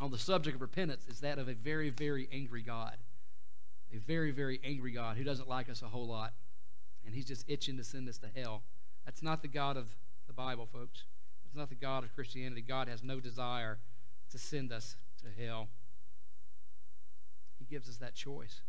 on 0.00 0.10
the 0.10 0.18
subject 0.18 0.56
of 0.56 0.60
repentance 0.60 1.06
is 1.08 1.20
that 1.20 1.38
of 1.38 1.48
a 1.48 1.54
very, 1.54 1.90
very 1.90 2.28
angry 2.32 2.62
God. 2.62 2.96
A 3.92 3.98
very, 3.98 4.32
very 4.32 4.60
angry 4.64 4.92
God 4.92 5.16
who 5.16 5.24
doesn't 5.24 5.48
like 5.48 5.68
us 5.68 5.82
a 5.82 5.86
whole 5.86 6.08
lot 6.08 6.32
and 7.04 7.14
he's 7.14 7.26
just 7.26 7.44
itching 7.48 7.76
to 7.76 7.84
send 7.84 8.08
us 8.08 8.18
to 8.18 8.28
hell. 8.34 8.62
That's 9.04 9.22
not 9.22 9.42
the 9.42 9.48
God 9.48 9.76
of 9.76 9.88
the 10.26 10.32
Bible, 10.32 10.66
folks. 10.72 11.04
That's 11.44 11.56
not 11.56 11.68
the 11.68 11.74
God 11.74 12.04
of 12.04 12.14
Christianity. 12.14 12.62
God 12.62 12.88
has 12.88 13.02
no 13.02 13.20
desire 13.20 13.78
to 14.30 14.38
send 14.38 14.72
us 14.72 14.96
to 15.22 15.42
hell. 15.42 15.68
He 17.58 17.64
gives 17.64 17.88
us 17.88 17.96
that 17.98 18.14
choice. 18.14 18.60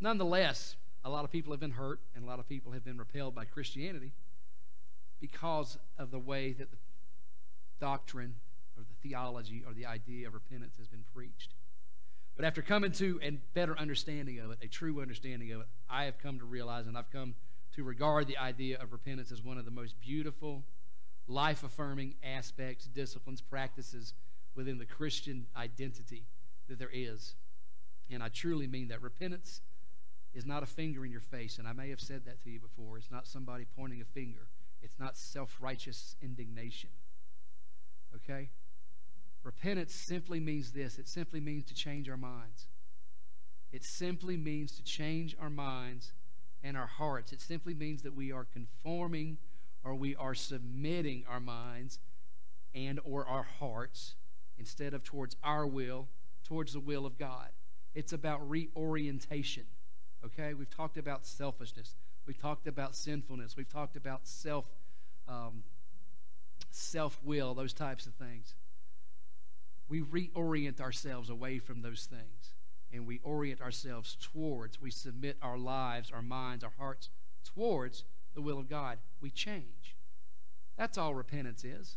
Nonetheless, 0.00 0.76
a 1.04 1.10
lot 1.10 1.24
of 1.24 1.30
people 1.30 1.52
have 1.52 1.60
been 1.60 1.72
hurt 1.72 2.00
and 2.14 2.24
a 2.24 2.26
lot 2.26 2.38
of 2.38 2.48
people 2.48 2.72
have 2.72 2.84
been 2.84 2.98
repelled 2.98 3.34
by 3.34 3.44
Christianity 3.44 4.12
because 5.20 5.78
of 5.98 6.10
the 6.10 6.18
way 6.18 6.52
that 6.52 6.70
the 6.70 6.76
doctrine 7.80 8.34
or 8.76 8.82
the 8.82 9.08
theology 9.08 9.62
or 9.66 9.72
the 9.72 9.86
idea 9.86 10.26
of 10.26 10.34
repentance 10.34 10.76
has 10.76 10.88
been 10.88 11.04
preached. 11.14 11.54
But 12.36 12.44
after 12.44 12.62
coming 12.62 12.92
to 12.92 13.20
a 13.22 13.30
better 13.54 13.78
understanding 13.78 14.38
of 14.40 14.50
it, 14.50 14.58
a 14.62 14.66
true 14.66 15.00
understanding 15.00 15.52
of 15.52 15.60
it, 15.60 15.66
I 15.88 16.04
have 16.04 16.18
come 16.18 16.38
to 16.38 16.44
realize 16.44 16.86
and 16.86 16.96
I've 16.96 17.10
come 17.10 17.34
to 17.74 17.84
regard 17.84 18.26
the 18.26 18.36
idea 18.36 18.78
of 18.80 18.92
repentance 18.92 19.32
as 19.32 19.42
one 19.42 19.58
of 19.58 19.64
the 19.64 19.70
most 19.70 20.00
beautiful, 20.00 20.64
life 21.26 21.62
affirming 21.62 22.14
aspects, 22.22 22.86
disciplines, 22.86 23.40
practices 23.40 24.14
within 24.54 24.78
the 24.78 24.84
Christian 24.84 25.46
identity 25.56 26.24
that 26.68 26.78
there 26.78 26.90
is. 26.92 27.34
And 28.10 28.22
I 28.22 28.28
truly 28.28 28.66
mean 28.66 28.88
that 28.88 29.00
repentance 29.00 29.62
is 30.34 30.44
not 30.46 30.62
a 30.62 30.66
finger 30.66 31.04
in 31.04 31.10
your 31.10 31.20
face. 31.20 31.58
And 31.58 31.66
I 31.66 31.72
may 31.72 31.90
have 31.90 32.00
said 32.00 32.24
that 32.26 32.42
to 32.42 32.50
you 32.50 32.60
before. 32.60 32.98
It's 32.98 33.10
not 33.10 33.26
somebody 33.26 33.66
pointing 33.76 34.00
a 34.00 34.04
finger, 34.04 34.48
it's 34.82 34.98
not 34.98 35.16
self 35.16 35.56
righteous 35.60 36.16
indignation. 36.22 36.90
Okay? 38.14 38.50
Repentance 39.42 39.94
simply 39.94 40.40
means 40.40 40.72
this 40.72 40.98
it 40.98 41.08
simply 41.08 41.40
means 41.40 41.64
to 41.66 41.74
change 41.74 42.08
our 42.08 42.16
minds. 42.16 42.68
It 43.72 43.84
simply 43.84 44.36
means 44.36 44.72
to 44.72 44.82
change 44.82 45.34
our 45.40 45.48
minds 45.48 46.12
and 46.62 46.76
our 46.76 46.86
hearts. 46.86 47.32
It 47.32 47.40
simply 47.40 47.74
means 47.74 48.02
that 48.02 48.14
we 48.14 48.32
are 48.32 48.44
conforming 48.44 49.38
or 49.84 49.94
we 49.94 50.14
are 50.16 50.34
submitting 50.34 51.24
our 51.28 51.40
minds 51.40 51.98
and 52.74 53.00
or 53.04 53.26
our 53.26 53.42
hearts 53.42 54.14
instead 54.58 54.94
of 54.94 55.02
towards 55.02 55.36
our 55.42 55.66
will, 55.66 56.08
towards 56.44 56.72
the 56.72 56.80
will 56.80 57.04
of 57.04 57.18
God. 57.18 57.48
It's 57.94 58.12
about 58.12 58.48
reorientation. 58.48 59.64
Okay? 60.24 60.54
We've 60.54 60.70
talked 60.70 60.96
about 60.96 61.26
selfishness. 61.26 61.96
We've 62.26 62.40
talked 62.40 62.66
about 62.66 62.94
sinfulness. 62.94 63.56
We've 63.56 63.68
talked 63.68 63.96
about 63.96 64.26
self 64.26 64.66
um, 65.28 65.64
self 66.70 67.18
will, 67.22 67.54
those 67.54 67.72
types 67.72 68.06
of 68.06 68.14
things. 68.14 68.54
We 69.88 70.00
reorient 70.00 70.80
ourselves 70.80 71.28
away 71.28 71.58
from 71.58 71.82
those 71.82 72.06
things 72.06 72.54
and 72.92 73.06
we 73.06 73.20
orient 73.22 73.60
ourselves 73.60 74.16
towards, 74.20 74.80
we 74.80 74.90
submit 74.90 75.36
our 75.42 75.56
lives, 75.56 76.10
our 76.12 76.22
minds, 76.22 76.62
our 76.62 76.72
hearts 76.78 77.08
towards 77.44 78.04
the 78.34 78.42
will 78.42 78.58
of 78.58 78.68
God. 78.68 78.98
We 79.20 79.30
change. 79.30 79.96
That's 80.76 80.98
all 80.98 81.14
repentance 81.14 81.64
is. 81.64 81.96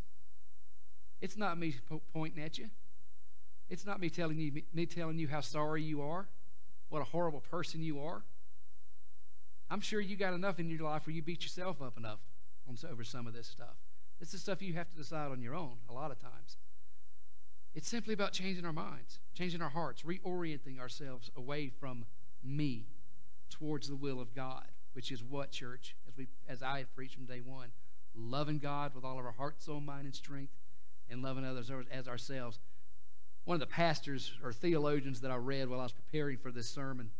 It's 1.22 1.38
not 1.38 1.58
me 1.58 1.76
pointing 2.14 2.44
at 2.44 2.58
you. 2.58 2.70
It's 3.70 3.86
not 3.86 4.00
me 4.00 4.10
telling 4.10 4.38
you 4.38 4.62
me 4.74 4.86
telling 4.86 5.18
you 5.18 5.28
how 5.28 5.42
sorry 5.42 5.82
you 5.82 6.02
are, 6.02 6.28
what 6.90 7.02
a 7.02 7.06
horrible 7.06 7.42
person 7.42 7.82
you 7.82 8.00
are. 8.00 8.24
I'm 9.70 9.82
sure 9.82 10.00
you 10.00 10.16
got 10.16 10.34
enough 10.34 10.60
in 10.60 10.70
your 10.70 10.82
life 10.82 11.08
where 11.08 11.16
you 11.16 11.24
beat 11.24 11.42
yourself 11.42 11.82
up 11.82 11.98
enough 11.98 12.20
on, 12.70 12.78
over 12.90 13.04
some 13.04 13.26
of 13.26 13.34
this 13.34 13.48
stuff. 13.48 13.76
This 14.20 14.34
is 14.34 14.42
stuff 14.42 14.62
you 14.62 14.74
have 14.74 14.90
to 14.90 14.96
decide 14.96 15.32
on 15.32 15.42
your 15.42 15.56
own 15.56 15.78
a 15.90 15.94
lot 15.94 16.12
of 16.12 16.20
times. 16.20 16.58
It's 17.76 17.90
simply 17.90 18.14
about 18.14 18.32
changing 18.32 18.66
our 18.66 18.74
minds, 18.74 19.20
changing 19.34 19.62
our 19.62 19.70
hearts, 19.70 20.04
reorienting 20.04 20.80
ourselves 20.80 21.30
away 21.36 21.70
from 21.70 22.06
me 22.42 22.86
towards 23.50 23.90
the 23.90 23.98
will 23.98 24.22
of 24.22 24.34
God, 24.34 24.64
which 24.94 25.12
is 25.12 25.22
what, 25.22 25.52
church, 25.52 25.94
as 26.08 26.16
we 26.16 26.30
as 26.48 26.64
I 26.64 26.80
have 26.80 26.96
preached 26.96 27.16
from 27.16 27.26
day 27.26 27.42
one, 27.42 27.70
loving 28.16 28.60
God 28.60 28.96
with 28.96 29.04
all 29.04 29.20
of 29.20 29.26
our 29.26 29.34
heart, 29.34 29.62
soul, 29.62 29.82
mind, 29.82 30.06
and 30.06 30.16
strength, 30.16 30.54
and 31.10 31.22
loving 31.22 31.44
others 31.44 31.70
as 31.92 32.08
ourselves. 32.08 32.60
One 33.44 33.56
of 33.56 33.60
the 33.60 33.68
pastors 33.68 34.32
or 34.42 34.54
theologians 34.54 35.20
that 35.22 35.30
I 35.30 35.36
read 35.36 35.68
while 35.68 35.82
I 35.82 35.84
was 35.84 35.92
preparing 35.92 36.38
for 36.38 36.52
this 36.52 36.70
sermon 36.70 37.12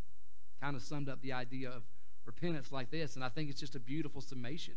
kind 0.62 0.78
of 0.78 0.82
summed 0.82 1.10
up 1.10 1.22
the 1.22 1.34
idea 1.34 1.70
of 1.70 1.84
repentance 2.26 2.72
like 2.72 2.90
this, 2.90 3.16
and 3.16 3.26
I 3.26 3.30
think 3.30 3.50
it's 3.50 3.60
just 3.60 3.76
a 3.76 3.80
beautiful 3.80 4.22
summation. 4.22 4.76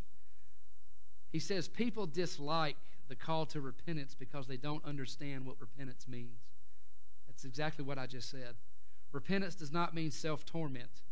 He 1.31 1.39
says, 1.39 1.69
People 1.69 2.07
dislike 2.07 2.77
the 3.09 3.17
call 3.17 3.47
to 3.47 3.61
repentance 3.61 4.15
because 4.15 4.47
they 4.47 4.57
don't 4.57 4.85
understand 4.85 5.47
what 5.47 5.61
repentance 5.61 6.07
means. 6.09 6.41
That's 7.27 7.45
exactly 7.45 7.85
what 7.85 7.99
I 7.99 8.07
just 8.07 8.31
said. 8.31 8.57
Repentance 9.13 9.55
does 9.55 9.73
not 9.73 9.95
mean 9.95 10.11
self 10.11 10.45
torment, 10.45 11.03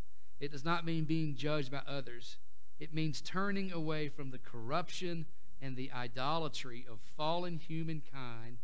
it 0.40 0.52
does 0.52 0.64
not 0.64 0.84
mean 0.84 1.04
being 1.04 1.34
judged 1.34 1.70
by 1.70 1.82
others. 1.86 2.38
It 2.78 2.92
means 2.92 3.22
turning 3.22 3.72
away 3.72 4.10
from 4.10 4.30
the 4.30 4.38
corruption 4.38 5.24
and 5.62 5.76
the 5.76 5.90
idolatry 5.92 6.84
of 6.90 7.00
fallen 7.16 7.56
humankind 7.56 8.58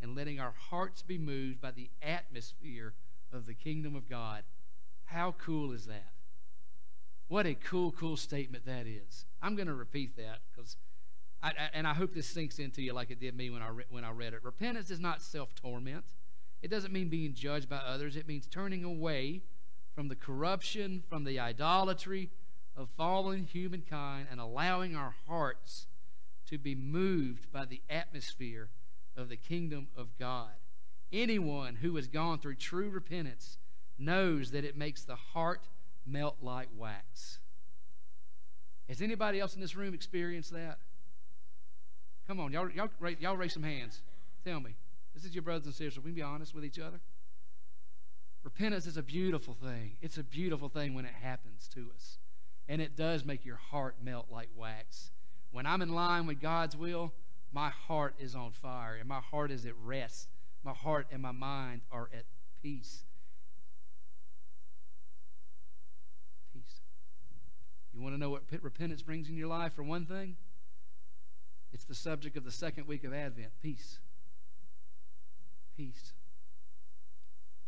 and 0.00 0.16
letting 0.16 0.40
our 0.40 0.54
hearts 0.70 1.02
be 1.02 1.18
moved 1.18 1.60
by 1.60 1.72
the 1.72 1.90
atmosphere 2.00 2.94
of 3.30 3.44
the 3.44 3.52
kingdom 3.52 3.94
of 3.94 4.08
God. 4.08 4.44
How 5.04 5.34
cool 5.38 5.72
is 5.72 5.86
that? 5.86 6.12
What 7.28 7.46
a 7.46 7.54
cool, 7.54 7.92
cool 7.92 8.16
statement 8.16 8.64
that 8.64 8.86
is. 8.86 9.26
I'm 9.42 9.54
going 9.54 9.68
to 9.68 9.74
repeat 9.74 10.16
that 10.16 10.38
because 10.50 10.76
I, 11.42 11.48
I, 11.48 11.52
and 11.72 11.86
I 11.86 11.94
hope 11.94 12.14
this 12.14 12.26
sinks 12.26 12.58
into 12.58 12.82
you 12.82 12.92
like 12.92 13.10
it 13.10 13.20
did 13.20 13.36
me 13.36 13.50
when 13.50 13.62
I, 13.62 13.68
re, 13.68 13.84
when 13.90 14.04
I 14.04 14.10
read 14.10 14.34
it. 14.34 14.42
Repentance 14.42 14.90
is 14.90 15.00
not 15.00 15.22
self 15.22 15.54
torment, 15.54 16.04
it 16.62 16.70
doesn't 16.70 16.92
mean 16.92 17.08
being 17.08 17.34
judged 17.34 17.68
by 17.68 17.76
others. 17.76 18.16
It 18.16 18.26
means 18.26 18.46
turning 18.46 18.84
away 18.84 19.42
from 19.94 20.08
the 20.08 20.16
corruption, 20.16 21.02
from 21.08 21.24
the 21.24 21.38
idolatry 21.38 22.30
of 22.76 22.88
fallen 22.96 23.44
humankind, 23.44 24.28
and 24.30 24.40
allowing 24.40 24.96
our 24.96 25.14
hearts 25.26 25.86
to 26.46 26.58
be 26.58 26.74
moved 26.74 27.52
by 27.52 27.64
the 27.64 27.82
atmosphere 27.90 28.70
of 29.16 29.28
the 29.28 29.36
kingdom 29.36 29.88
of 29.96 30.16
God. 30.18 30.52
Anyone 31.12 31.76
who 31.76 31.96
has 31.96 32.06
gone 32.06 32.38
through 32.38 32.56
true 32.56 32.90
repentance 32.90 33.58
knows 33.98 34.50
that 34.50 34.64
it 34.64 34.76
makes 34.76 35.04
the 35.04 35.16
heart 35.16 35.68
melt 36.06 36.36
like 36.40 36.68
wax. 36.76 37.38
Has 38.88 39.02
anybody 39.02 39.40
else 39.40 39.54
in 39.54 39.60
this 39.60 39.76
room 39.76 39.94
experienced 39.94 40.52
that? 40.52 40.78
Come 42.28 42.40
on, 42.40 42.52
y'all, 42.52 42.68
y'all, 42.70 42.90
y'all 43.18 43.36
raise 43.38 43.54
some 43.54 43.62
hands. 43.62 44.02
Tell 44.44 44.60
me. 44.60 44.74
This 45.14 45.24
is 45.24 45.34
your 45.34 45.42
brothers 45.42 45.64
and 45.64 45.74
sisters. 45.74 46.04
We 46.04 46.10
can 46.10 46.14
be 46.14 46.22
honest 46.22 46.54
with 46.54 46.62
each 46.62 46.78
other. 46.78 47.00
Repentance 48.44 48.86
is 48.86 48.98
a 48.98 49.02
beautiful 49.02 49.54
thing. 49.54 49.96
It's 50.02 50.18
a 50.18 50.22
beautiful 50.22 50.68
thing 50.68 50.92
when 50.92 51.06
it 51.06 51.14
happens 51.22 51.68
to 51.74 51.86
us. 51.94 52.18
And 52.68 52.82
it 52.82 52.96
does 52.96 53.24
make 53.24 53.46
your 53.46 53.56
heart 53.56 53.96
melt 54.02 54.26
like 54.30 54.50
wax. 54.54 55.10
When 55.52 55.64
I'm 55.64 55.80
in 55.80 55.94
line 55.94 56.26
with 56.26 56.38
God's 56.38 56.76
will, 56.76 57.14
my 57.50 57.70
heart 57.70 58.14
is 58.18 58.34
on 58.34 58.52
fire 58.52 58.96
and 59.00 59.08
my 59.08 59.20
heart 59.20 59.50
is 59.50 59.64
at 59.64 59.72
rest. 59.82 60.28
My 60.62 60.74
heart 60.74 61.06
and 61.10 61.22
my 61.22 61.32
mind 61.32 61.80
are 61.90 62.10
at 62.14 62.24
peace. 62.62 63.04
Peace. 66.52 66.80
You 67.94 68.02
want 68.02 68.14
to 68.14 68.18
know 68.18 68.28
what 68.28 68.42
repentance 68.60 69.00
brings 69.00 69.30
in 69.30 69.36
your 69.36 69.48
life 69.48 69.72
for 69.72 69.82
one 69.82 70.04
thing? 70.04 70.36
It's 71.72 71.84
the 71.84 71.94
subject 71.94 72.36
of 72.36 72.44
the 72.44 72.50
second 72.50 72.86
week 72.86 73.04
of 73.04 73.12
Advent 73.12 73.52
peace. 73.62 73.98
Peace. 75.76 76.12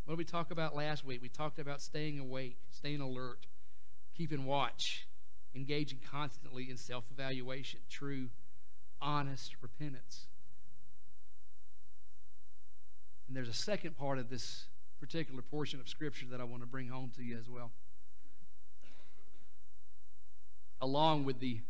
What 0.04 0.12
did 0.12 0.19
we 0.19 0.25
talk 0.25 0.50
about 0.50 0.75
last 0.75 1.04
week? 1.04 1.23
We 1.23 1.28
talked 1.28 1.59
about 1.59 1.80
staying 1.80 2.19
awake, 2.19 2.57
staying 2.71 3.00
alert, 3.00 3.47
keeping 4.16 4.45
watch, 4.45 5.07
engaging 5.54 6.00
constantly 6.11 6.69
in 6.69 6.76
self 6.76 7.04
evaluation, 7.12 7.80
true, 7.88 8.30
honest 9.00 9.57
repentance. 9.61 10.26
And 13.28 13.37
there's 13.37 13.49
a 13.49 13.54
second 13.54 13.97
part 13.97 14.19
of 14.19 14.28
this 14.28 14.66
particular 14.99 15.42
portion 15.42 15.78
of 15.78 15.88
Scripture 15.88 16.26
that 16.30 16.40
I 16.40 16.45
want 16.45 16.62
to 16.62 16.66
bring 16.66 16.88
home 16.88 17.12
to 17.16 17.23
you 17.23 17.38
as 17.38 17.49
well. 17.49 17.71
Along 20.80 21.25
with 21.25 21.38
the 21.38 21.61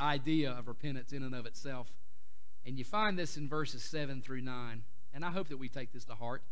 idea 0.00 0.50
of 0.50 0.68
repentance 0.68 1.12
in 1.12 1.22
and 1.22 1.34
of 1.34 1.46
itself. 1.46 1.92
And 2.64 2.78
you 2.78 2.84
find 2.84 3.18
this 3.18 3.36
in 3.36 3.48
verses 3.48 3.82
7 3.84 4.22
through 4.22 4.42
9. 4.42 4.82
And 5.12 5.24
I 5.24 5.30
hope 5.30 5.48
that 5.48 5.58
we 5.58 5.68
take 5.68 5.92
this 5.92 6.04
to 6.06 6.14
heart. 6.14 6.42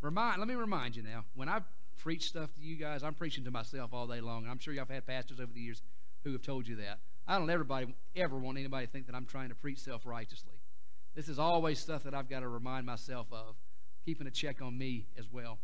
Remind, 0.00 0.38
let 0.38 0.48
me 0.48 0.54
remind 0.54 0.96
you 0.96 1.02
now, 1.02 1.24
when 1.34 1.48
I 1.48 1.60
preach 1.98 2.28
stuff 2.28 2.54
to 2.54 2.62
you 2.62 2.76
guys, 2.76 3.02
I'm 3.02 3.14
preaching 3.14 3.44
to 3.44 3.50
myself 3.50 3.92
all 3.92 4.06
day 4.06 4.20
long. 4.20 4.46
I'm 4.48 4.58
sure 4.58 4.72
y'all 4.72 4.86
have 4.86 4.94
had 4.94 5.06
pastors 5.06 5.38
over 5.38 5.52
the 5.52 5.60
years 5.60 5.82
who 6.24 6.32
have 6.32 6.42
told 6.42 6.66
you 6.66 6.76
that. 6.76 6.98
I 7.26 7.38
don't 7.38 7.50
everybody 7.50 7.94
ever 8.16 8.38
want 8.38 8.58
anybody 8.58 8.86
to 8.86 8.92
think 8.92 9.06
that 9.06 9.14
I'm 9.14 9.26
trying 9.26 9.50
to 9.50 9.54
preach 9.54 9.78
self-righteously. 9.78 10.54
This 11.14 11.28
is 11.28 11.38
always 11.38 11.78
stuff 11.78 12.04
that 12.04 12.14
I've 12.14 12.30
got 12.30 12.40
to 12.40 12.48
remind 12.48 12.86
myself 12.86 13.26
of, 13.32 13.56
keeping 14.04 14.26
a 14.26 14.30
check 14.30 14.62
on 14.62 14.78
me 14.78 15.06
as 15.18 15.30
well. 15.30 15.58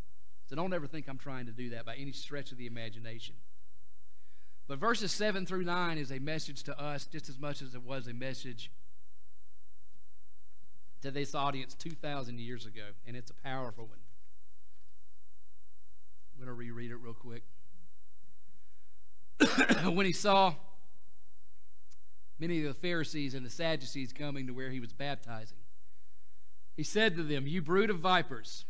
So 0.49 0.57
don't 0.57 0.75
ever 0.75 0.87
think 0.87 1.09
I'm 1.09 1.19
trying 1.19 1.47
to 1.47 1.53
do 1.53 1.71
that 1.71 1.87
by 1.87 1.97
any 1.97 2.13
stretch 2.13 2.53
of 2.53 2.59
the 2.59 2.67
imagination. 2.67 3.37
But 4.69 4.79
verses 4.79 5.13
7 5.13 5.47
through 5.47 5.65
9 5.65 5.99
is 5.99 6.11
a 6.11 6.19
message 6.19 6.65
to 6.65 6.81
us 6.81 7.07
just 7.07 7.29
as 7.29 7.39
much 7.39 7.63
as 7.63 7.75
it 7.75 7.83
was 7.83 8.09
a 8.09 8.15
message 8.15 8.71
to 11.03 11.11
this 11.11 11.35
audience 11.35 11.75
2,000 11.75 12.41
years 12.41 12.67
ago, 12.67 12.83
and 13.07 13.17
it's 13.17 13.31
a 13.31 13.35
powerful 13.35 13.87
one. 13.87 13.99
I'm 16.35 16.45
going 16.45 16.49
to 16.49 16.53
reread 16.53 16.91
it 16.91 16.97
real 16.97 17.15
quick. 17.15 17.45
when 19.93 20.07
he 20.07 20.13
saw 20.13 20.55
many 22.39 22.61
of 22.63 22.67
the 22.67 22.75
Pharisees 22.75 23.35
and 23.35 23.47
the 23.47 23.51
Sadducees 23.51 24.13
coming 24.13 24.49
to 24.49 24.53
where 24.53 24.71
he 24.71 24.81
was 24.81 24.93
baptizing, 24.93 25.59
he 26.77 26.83
said 26.83 27.17
to 27.17 27.23
them, 27.23 27.47
You 27.47 27.63
brood 27.63 27.89
of 27.89 28.01
vipers, 28.01 28.65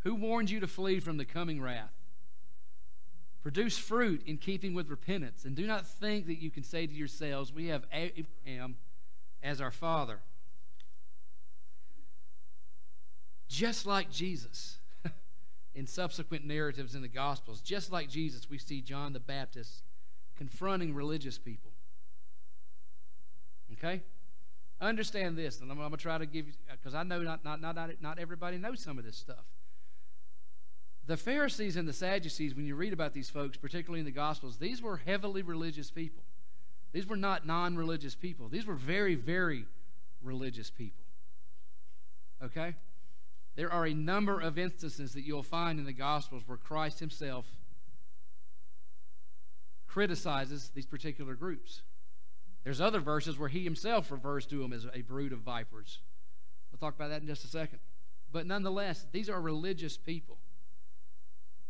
who 0.00 0.14
warned 0.14 0.50
you 0.50 0.60
to 0.60 0.66
flee 0.66 0.98
from 0.98 1.18
the 1.18 1.24
coming 1.24 1.60
wrath? 1.60 1.95
Produce 3.46 3.78
fruit 3.78 4.24
in 4.26 4.38
keeping 4.38 4.74
with 4.74 4.90
repentance, 4.90 5.44
and 5.44 5.54
do 5.54 5.68
not 5.68 5.86
think 5.86 6.26
that 6.26 6.42
you 6.42 6.50
can 6.50 6.64
say 6.64 6.84
to 6.84 6.92
yourselves, 6.92 7.52
We 7.52 7.68
have 7.68 7.84
Abraham 7.92 8.74
as 9.40 9.60
our 9.60 9.70
father. 9.70 10.18
Just 13.46 13.86
like 13.86 14.10
Jesus, 14.10 14.78
in 15.76 15.86
subsequent 15.86 16.44
narratives 16.44 16.96
in 16.96 17.02
the 17.02 17.08
Gospels, 17.08 17.60
just 17.60 17.92
like 17.92 18.08
Jesus, 18.08 18.50
we 18.50 18.58
see 18.58 18.80
John 18.80 19.12
the 19.12 19.20
Baptist 19.20 19.84
confronting 20.36 20.92
religious 20.92 21.38
people. 21.38 21.70
Okay? 23.74 24.02
Understand 24.80 25.38
this, 25.38 25.60
and 25.60 25.70
I'm, 25.70 25.78
I'm 25.78 25.90
going 25.90 25.92
to 25.92 25.98
try 25.98 26.18
to 26.18 26.26
give 26.26 26.48
you, 26.48 26.54
because 26.72 26.96
I 26.96 27.04
know 27.04 27.20
not, 27.20 27.44
not, 27.44 27.60
not, 27.60 27.76
not 28.00 28.18
everybody 28.18 28.58
knows 28.58 28.80
some 28.80 28.98
of 28.98 29.04
this 29.04 29.16
stuff. 29.16 29.44
The 31.06 31.16
Pharisees 31.16 31.76
and 31.76 31.88
the 31.88 31.92
Sadducees, 31.92 32.54
when 32.54 32.66
you 32.66 32.74
read 32.74 32.92
about 32.92 33.12
these 33.12 33.30
folks, 33.30 33.56
particularly 33.56 34.00
in 34.00 34.06
the 34.06 34.12
Gospels, 34.12 34.58
these 34.58 34.82
were 34.82 34.96
heavily 34.96 35.42
religious 35.42 35.90
people. 35.90 36.24
These 36.92 37.06
were 37.06 37.16
not 37.16 37.46
non 37.46 37.76
religious 37.76 38.14
people. 38.14 38.48
These 38.48 38.66
were 38.66 38.74
very, 38.74 39.14
very 39.14 39.66
religious 40.22 40.70
people. 40.70 41.04
Okay? 42.42 42.74
There 43.54 43.72
are 43.72 43.86
a 43.86 43.94
number 43.94 44.40
of 44.40 44.58
instances 44.58 45.12
that 45.14 45.22
you'll 45.22 45.42
find 45.42 45.78
in 45.78 45.86
the 45.86 45.92
Gospels 45.92 46.42
where 46.46 46.58
Christ 46.58 46.98
himself 46.98 47.46
criticizes 49.86 50.70
these 50.74 50.86
particular 50.86 51.34
groups. 51.34 51.82
There's 52.64 52.80
other 52.80 53.00
verses 53.00 53.38
where 53.38 53.48
he 53.48 53.62
himself 53.62 54.10
refers 54.10 54.44
to 54.46 54.58
them 54.58 54.72
as 54.72 54.86
a 54.92 55.02
brood 55.02 55.32
of 55.32 55.38
vipers. 55.38 56.00
We'll 56.70 56.78
talk 56.78 56.96
about 56.96 57.10
that 57.10 57.22
in 57.22 57.28
just 57.28 57.44
a 57.44 57.48
second. 57.48 57.78
But 58.32 58.46
nonetheless, 58.46 59.06
these 59.12 59.30
are 59.30 59.40
religious 59.40 59.96
people. 59.96 60.38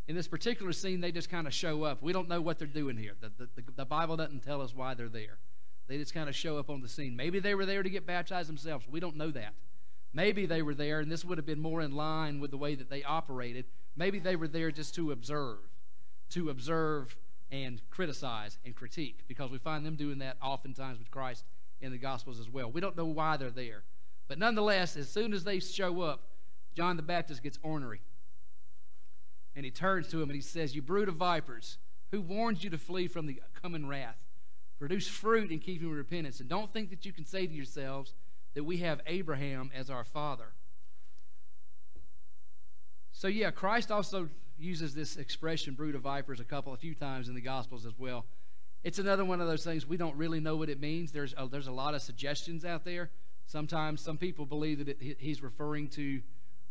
In 0.09 0.15
this 0.15 0.29
particular 0.29 0.73
scene, 0.73 1.01
they 1.01 1.11
just 1.11 1.31
kind 1.31 1.47
of 1.47 1.55
show 1.55 1.83
up. 1.83 2.03
We 2.03 2.13
don't 2.13 2.29
know 2.29 2.41
what 2.41 2.59
they're 2.59 2.69
doing 2.69 2.97
here. 2.97 3.15
The, 3.21 3.33
the, 3.39 3.49
the, 3.77 3.85
Bible 3.85 4.17
doesn't 4.17 4.45
tell 4.45 4.63
us 4.63 4.75
why 4.75 4.95
they're 4.95 5.09
there. 5.09 5.39
They 5.89 5.99
just 5.99 6.15
kind 6.15 6.29
of 6.29 6.37
show 6.37 6.59
up 6.59 6.71
on 6.71 6.81
the 6.81 6.89
scene. 6.89 7.17
Maybe 7.17 7.41
they 7.41 7.55
were 7.55 7.67
there 7.67 7.83
to 7.83 7.91
get 7.91 8.07
baptized 8.07 8.49
themselves. 8.49 8.87
We 8.89 9.01
don't 9.01 9.17
know 9.17 9.31
that. 9.33 9.55
Maybe 10.13 10.47
they 10.47 10.63
were 10.63 10.75
there, 10.75 11.01
and 11.01 11.11
this 11.11 11.25
would 11.25 11.39
have 11.39 11.47
been 11.47 11.61
more 11.61 11.81
in 11.81 11.95
line 11.95 12.41
with 12.41 12.51
the 12.51 12.57
way 12.57 12.75
that 12.77 12.89
they 12.89 13.03
operated. 13.03 13.67
Maybe 13.97 14.19
they 14.19 14.37
were 14.37 14.49
there 14.49 14.71
just 14.71 14.95
to 14.95 15.11
observe, 15.11 15.59
to 16.31 16.51
observe 16.51 17.17
and 17.51 17.83
criticize 17.91 18.59
and 18.65 18.75
critique, 18.75 19.25
because 19.29 19.51
we 19.51 19.59
find 19.59 19.85
them 19.85 19.97
doing 19.97 20.19
that 20.19 20.37
oftentimes 20.41 20.99
with 20.99 21.11
Christ 21.11 21.45
in 21.81 21.93
the 21.93 21.99
Gospels 21.99 22.41
as 22.41 22.49
well. 22.49 22.71
We 22.71 22.81
don't 22.81 22.97
know 22.97 23.05
why 23.05 23.37
they're 23.37 23.51
there. 23.51 23.83
But 24.29 24.39
nonetheless, 24.39 24.97
as 24.97 25.09
soon 25.09 25.33
as 25.33 25.45
they 25.45 25.61
show 25.61 26.01
up, 26.03 26.23
John 26.75 26.97
the 26.97 27.03
Baptist 27.03 27.43
gets 27.43 27.59
ornery. 27.63 28.01
And 29.57 29.65
he 29.65 29.71
turns 29.71 30.09
to 30.09 30.23
him 30.23 30.29
and 30.29 30.37
he 30.37 30.43
says, 30.43 30.77
You 30.77 30.83
brood 30.83 31.09
of 31.09 31.17
vipers, 31.17 31.79
who 32.11 32.21
warns 32.21 32.63
you 32.63 32.71
to 32.71 32.79
flee 32.79 33.09
from 33.09 33.27
the 33.27 33.41
coming 33.61 33.89
wrath? 33.89 34.19
Produce 34.79 35.09
fruit 35.09 35.51
in 35.51 35.59
keeping 35.59 35.89
with 35.89 35.97
repentance. 35.97 36.41
And 36.41 36.49
don't 36.49 36.71
think 36.73 36.91
that 36.91 37.07
you 37.07 37.13
can 37.13 37.25
say 37.25 37.47
to 37.47 37.53
yourselves 37.53 38.13
that 38.55 38.65
we 38.65 38.79
have 38.79 39.01
Abraham 39.07 39.71
as 39.75 39.89
our 39.89 40.05
father. 40.05 40.53
So, 43.13 43.29
yeah, 43.29 43.51
Christ 43.51 43.91
also 43.91 44.29
uses 44.59 44.95
this 44.95 45.17
expression, 45.17 45.73
brood 45.75 45.95
of 45.95 46.03
vipers, 46.03 46.39
a 46.39 46.45
couple, 46.45 46.75
a 46.75 46.77
few 46.77 46.95
times 46.95 47.29
in 47.29 47.35
the 47.35 47.41
Gospels 47.41 47.87
as 47.87 47.99
well. 47.99 48.27
It's 48.85 48.99
another 48.99 49.25
one 49.25 49.41
of 49.41 49.49
those 49.49 49.65
things 49.65 49.87
we 49.87 49.97
don't 49.97 50.17
really 50.17 50.39
know 50.39 50.57
what 50.57 50.69
it 50.69 50.81
means. 50.81 51.13
There's 51.13 51.35
a, 51.37 51.49
there's 51.49 51.67
a 51.67 51.73
lot 51.73 51.95
of 51.95 52.03
suggestions 52.03 52.65
out 52.65 52.85
there. 52.85 53.11
Sometimes 53.47 54.01
some 54.03 54.19
people 54.19 54.45
believe 54.45 54.79
that 54.85 54.89
it, 55.01 55.17
he's 55.19 55.43
referring 55.43 55.89
to 55.91 56.21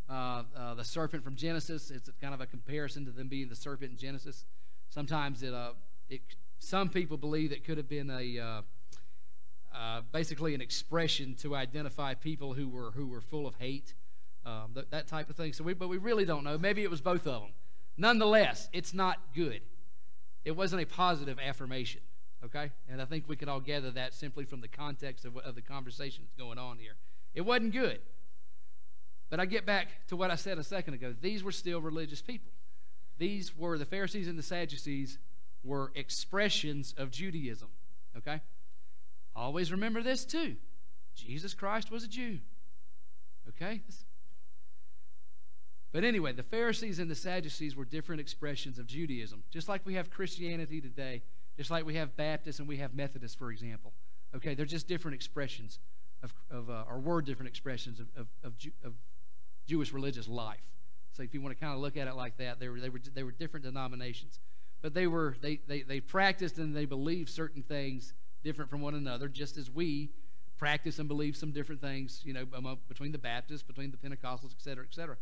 uh, 0.08 0.42
uh, 0.56 0.74
the 0.74 0.84
serpent 0.84 1.24
from 1.24 1.36
Genesis. 1.36 1.90
It's 1.90 2.10
kind 2.20 2.34
of 2.34 2.40
a 2.40 2.46
comparison 2.46 3.04
to 3.06 3.10
them 3.10 3.28
being 3.28 3.48
the 3.48 3.56
serpent 3.56 3.92
in 3.92 3.96
Genesis. 3.96 4.44
Sometimes 4.88 5.42
it, 5.42 5.52
uh, 5.52 5.72
it 6.08 6.20
some 6.58 6.88
people 6.88 7.16
believe 7.16 7.52
it 7.52 7.64
could 7.64 7.76
have 7.76 7.88
been 7.88 8.10
a 8.10 8.62
uh, 9.74 10.00
basically 10.12 10.54
an 10.54 10.60
expression 10.60 11.34
to 11.34 11.54
identify 11.54 12.14
people 12.14 12.54
who 12.54 12.68
were 12.68 12.92
who 12.92 13.06
were 13.06 13.20
full 13.20 13.46
of 13.46 13.56
hate, 13.56 13.94
um, 14.44 14.70
that, 14.74 14.90
that 14.90 15.06
type 15.06 15.28
of 15.28 15.36
thing. 15.36 15.52
So 15.52 15.64
we, 15.64 15.74
but 15.74 15.88
we 15.88 15.98
really 15.98 16.24
don't 16.24 16.44
know. 16.44 16.56
Maybe 16.56 16.82
it 16.82 16.90
was 16.90 17.00
both 17.00 17.26
of 17.26 17.42
them. 17.42 17.52
Nonetheless, 17.96 18.68
it's 18.72 18.94
not 18.94 19.18
good. 19.34 19.60
It 20.44 20.52
wasn't 20.52 20.82
a 20.82 20.86
positive 20.86 21.38
affirmation. 21.38 22.00
Okay? 22.44 22.70
And 22.88 23.02
I 23.02 23.04
think 23.04 23.24
we 23.26 23.36
can 23.36 23.48
all 23.48 23.60
gather 23.60 23.90
that 23.92 24.14
simply 24.14 24.44
from 24.44 24.60
the 24.60 24.68
context 24.68 25.24
of, 25.24 25.36
of 25.38 25.54
the 25.54 25.62
conversation 25.62 26.24
that's 26.24 26.34
going 26.34 26.58
on 26.58 26.78
here. 26.78 26.94
It 27.34 27.40
wasn't 27.40 27.72
good. 27.72 28.00
But 29.28 29.40
I 29.40 29.46
get 29.46 29.66
back 29.66 29.88
to 30.08 30.16
what 30.16 30.30
I 30.30 30.36
said 30.36 30.58
a 30.58 30.64
second 30.64 30.94
ago. 30.94 31.14
These 31.20 31.42
were 31.42 31.52
still 31.52 31.80
religious 31.80 32.22
people. 32.22 32.52
These 33.18 33.56
were 33.56 33.78
the 33.78 33.84
Pharisees 33.84 34.28
and 34.28 34.38
the 34.38 34.42
Sadducees 34.42 35.18
were 35.64 35.90
expressions 35.94 36.94
of 36.96 37.10
Judaism. 37.10 37.68
Okay? 38.16 38.40
Always 39.34 39.72
remember 39.72 40.02
this 40.02 40.24
too. 40.24 40.56
Jesus 41.14 41.54
Christ 41.54 41.90
was 41.90 42.04
a 42.04 42.08
Jew. 42.08 42.38
Okay? 43.48 43.80
But 45.92 46.04
anyway, 46.04 46.32
the 46.32 46.42
Pharisees 46.42 46.98
and 46.98 47.10
the 47.10 47.14
Sadducees 47.14 47.74
were 47.74 47.84
different 47.84 48.20
expressions 48.20 48.78
of 48.78 48.86
Judaism. 48.86 49.42
Just 49.50 49.68
like 49.68 49.80
we 49.86 49.94
have 49.94 50.10
Christianity 50.10 50.80
today, 50.80 51.22
just 51.56 51.70
like 51.70 51.86
we 51.86 51.94
have 51.94 52.16
Baptists 52.16 52.58
and 52.58 52.68
we 52.68 52.76
have 52.76 52.94
Methodists, 52.94 53.36
for 53.36 53.50
example. 53.50 53.92
Okay, 54.34 54.54
they're 54.54 54.66
just 54.66 54.88
different 54.88 55.14
expressions 55.14 55.78
of, 56.22 56.34
of 56.50 56.68
uh, 56.68 56.84
or 56.88 56.98
were 56.98 57.22
different 57.22 57.48
expressions 57.48 57.98
of, 58.00 58.08
of, 58.16 58.26
of, 58.44 58.52
of 58.84 58.92
Jewish 59.66 59.92
religious 59.92 60.28
life. 60.28 60.60
So 61.12 61.22
if 61.22 61.32
you 61.32 61.40
want 61.40 61.56
to 61.56 61.60
kind 61.60 61.74
of 61.74 61.80
look 61.80 61.96
at 61.96 62.08
it 62.08 62.14
like 62.14 62.36
that, 62.38 62.60
they 62.60 62.68
were, 62.68 62.78
they 62.78 62.88
were, 62.88 63.00
they 63.14 63.22
were 63.22 63.32
different 63.32 63.64
denominations. 63.64 64.38
But 64.82 64.94
they, 64.94 65.06
were, 65.06 65.36
they, 65.40 65.60
they, 65.66 65.82
they 65.82 66.00
practiced 66.00 66.58
and 66.58 66.76
they 66.76 66.84
believed 66.84 67.30
certain 67.30 67.62
things 67.62 68.12
different 68.44 68.70
from 68.70 68.82
one 68.82 68.94
another, 68.94 69.28
just 69.28 69.56
as 69.56 69.70
we 69.70 70.10
practice 70.58 70.98
and 70.98 71.08
believe 71.08 71.36
some 71.36 71.52
different 71.52 71.80
things, 71.80 72.20
you 72.24 72.32
know, 72.32 72.44
among, 72.54 72.78
between 72.88 73.12
the 73.12 73.18
Baptists, 73.18 73.62
between 73.62 73.90
the 73.90 73.96
Pentecostals, 73.96 74.52
et 74.52 74.60
cetera, 74.60 74.84
et 74.84 74.94
cetera. 74.94 75.16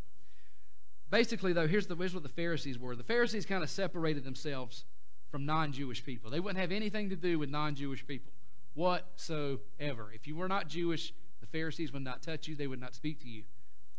Basically, 1.10 1.52
though, 1.52 1.68
here's, 1.68 1.86
the, 1.86 1.94
here's 1.94 2.14
what 2.14 2.22
the 2.22 2.28
Pharisees 2.28 2.78
were. 2.78 2.96
The 2.96 3.04
Pharisees 3.04 3.46
kind 3.46 3.62
of 3.62 3.70
separated 3.70 4.24
themselves 4.24 4.84
from 5.30 5.46
non 5.46 5.72
Jewish 5.72 6.04
people. 6.04 6.30
They 6.30 6.40
wouldn't 6.40 6.60
have 6.60 6.72
anything 6.72 7.10
to 7.10 7.16
do 7.16 7.38
with 7.38 7.50
non 7.50 7.74
Jewish 7.74 8.06
people 8.06 8.32
whatsoever. 8.74 10.10
If 10.12 10.26
you 10.26 10.34
were 10.36 10.48
not 10.48 10.68
Jewish, 10.68 11.12
the 11.40 11.46
Pharisees 11.46 11.92
would 11.92 12.02
not 12.02 12.22
touch 12.22 12.48
you, 12.48 12.56
they 12.56 12.66
would 12.66 12.80
not 12.80 12.94
speak 12.94 13.20
to 13.20 13.28
you 13.28 13.44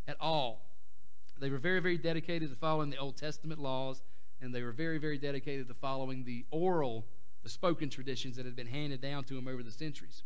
at 0.08 0.18
all. 0.20 0.66
They 1.40 1.50
were 1.50 1.58
very, 1.58 1.80
very 1.80 1.98
dedicated 1.98 2.50
to 2.50 2.56
following 2.56 2.90
the 2.90 2.98
Old 2.98 3.18
Testament 3.18 3.60
laws, 3.60 4.04
and 4.42 4.54
they 4.54 4.62
were 4.62 4.72
very, 4.72 4.98
very 4.98 5.18
dedicated 5.18 5.68
to 5.68 5.74
following 5.74 6.24
the 6.24 6.46
oral, 6.52 7.06
the 7.44 7.50
spoken 7.50 7.90
traditions 7.90 8.38
that 8.38 8.46
had 8.46 8.56
been 8.56 8.68
handed 8.68 9.02
down 9.02 9.24
to 9.26 9.34
them 9.34 9.48
over 9.48 9.64
the 9.64 9.72
centuries. 9.72 10.24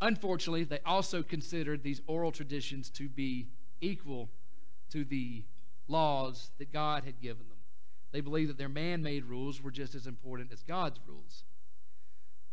Unfortunately, 0.00 0.64
they 0.64 0.80
also 0.86 1.22
considered 1.22 1.82
these 1.82 2.00
oral 2.06 2.32
traditions 2.32 2.88
to 2.90 3.08
be 3.08 3.48
equal 3.80 4.30
to 4.90 5.04
the 5.04 5.44
laws 5.88 6.50
that 6.58 6.72
God 6.72 7.04
had 7.04 7.20
given 7.20 7.48
them. 7.48 7.58
They 8.12 8.20
believed 8.20 8.50
that 8.50 8.58
their 8.58 8.68
man 8.68 9.02
made 9.02 9.24
rules 9.24 9.60
were 9.60 9.70
just 9.70 9.94
as 9.94 10.06
important 10.06 10.52
as 10.52 10.62
God's 10.62 10.98
rules. 11.06 11.44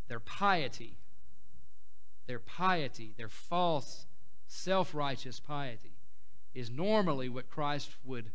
Their 0.08 0.20
piety, 0.20 0.98
their 2.28 2.40
piety, 2.40 3.14
their 3.18 3.30
false, 3.30 4.06
self 4.48 4.94
righteous 4.94 5.40
piety, 5.40 5.98
is 6.54 6.70
normally 6.70 7.30
what 7.30 7.50
Christ 7.50 7.92
would 8.04 8.32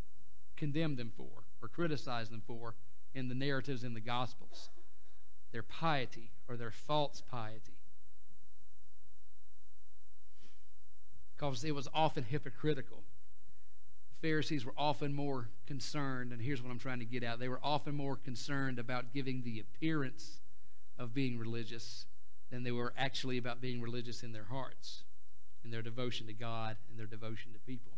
condemn 0.56 0.96
them 0.96 1.10
for 1.16 1.44
or 1.62 1.68
criticize 1.68 2.28
them 2.28 2.42
for 2.46 2.74
in 3.14 3.28
the 3.28 3.34
narratives 3.34 3.84
in 3.84 3.94
the 3.94 4.00
Gospels. 4.00 4.70
Their 5.52 5.62
piety 5.62 6.30
or 6.48 6.56
their 6.56 6.70
false 6.70 7.22
piety. 7.28 7.78
Because 11.36 11.64
it 11.64 11.74
was 11.74 11.88
often 11.94 12.24
hypocritical. 12.24 13.02
Pharisees 14.20 14.66
were 14.66 14.74
often 14.76 15.14
more 15.14 15.48
concerned, 15.66 16.32
and 16.32 16.42
here's 16.42 16.62
what 16.62 16.70
I'm 16.70 16.78
trying 16.78 16.98
to 16.98 17.06
get 17.06 17.22
at 17.22 17.38
they 17.38 17.48
were 17.48 17.60
often 17.62 17.94
more 17.94 18.16
concerned 18.16 18.78
about 18.78 19.14
giving 19.14 19.42
the 19.42 19.60
appearance 19.60 20.40
of 20.98 21.14
being 21.14 21.38
religious 21.38 22.04
than 22.50 22.62
they 22.62 22.70
were 22.70 22.92
actually 22.98 23.38
about 23.38 23.62
being 23.62 23.80
religious 23.80 24.22
in 24.22 24.32
their 24.32 24.44
hearts, 24.44 25.04
in 25.64 25.70
their 25.70 25.82
devotion 25.82 26.26
to 26.26 26.32
God 26.32 26.76
and 26.88 26.98
their 26.98 27.06
devotion 27.06 27.52
to 27.52 27.58
people. 27.60 27.92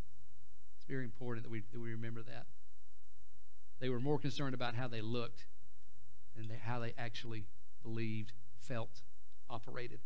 It's 0.77 0.85
very 0.85 1.03
important 1.03 1.45
that 1.45 1.49
we, 1.49 1.63
that 1.71 1.79
we 1.79 1.91
remember 1.91 2.21
that. 2.23 2.45
They 3.79 3.89
were 3.89 3.99
more 3.99 4.19
concerned 4.19 4.53
about 4.53 4.75
how 4.75 4.87
they 4.87 5.01
looked 5.01 5.45
than 6.35 6.49
how 6.65 6.79
they 6.79 6.93
actually 6.97 7.45
believed, 7.83 8.33
felt, 8.59 9.01
operated. 9.49 9.99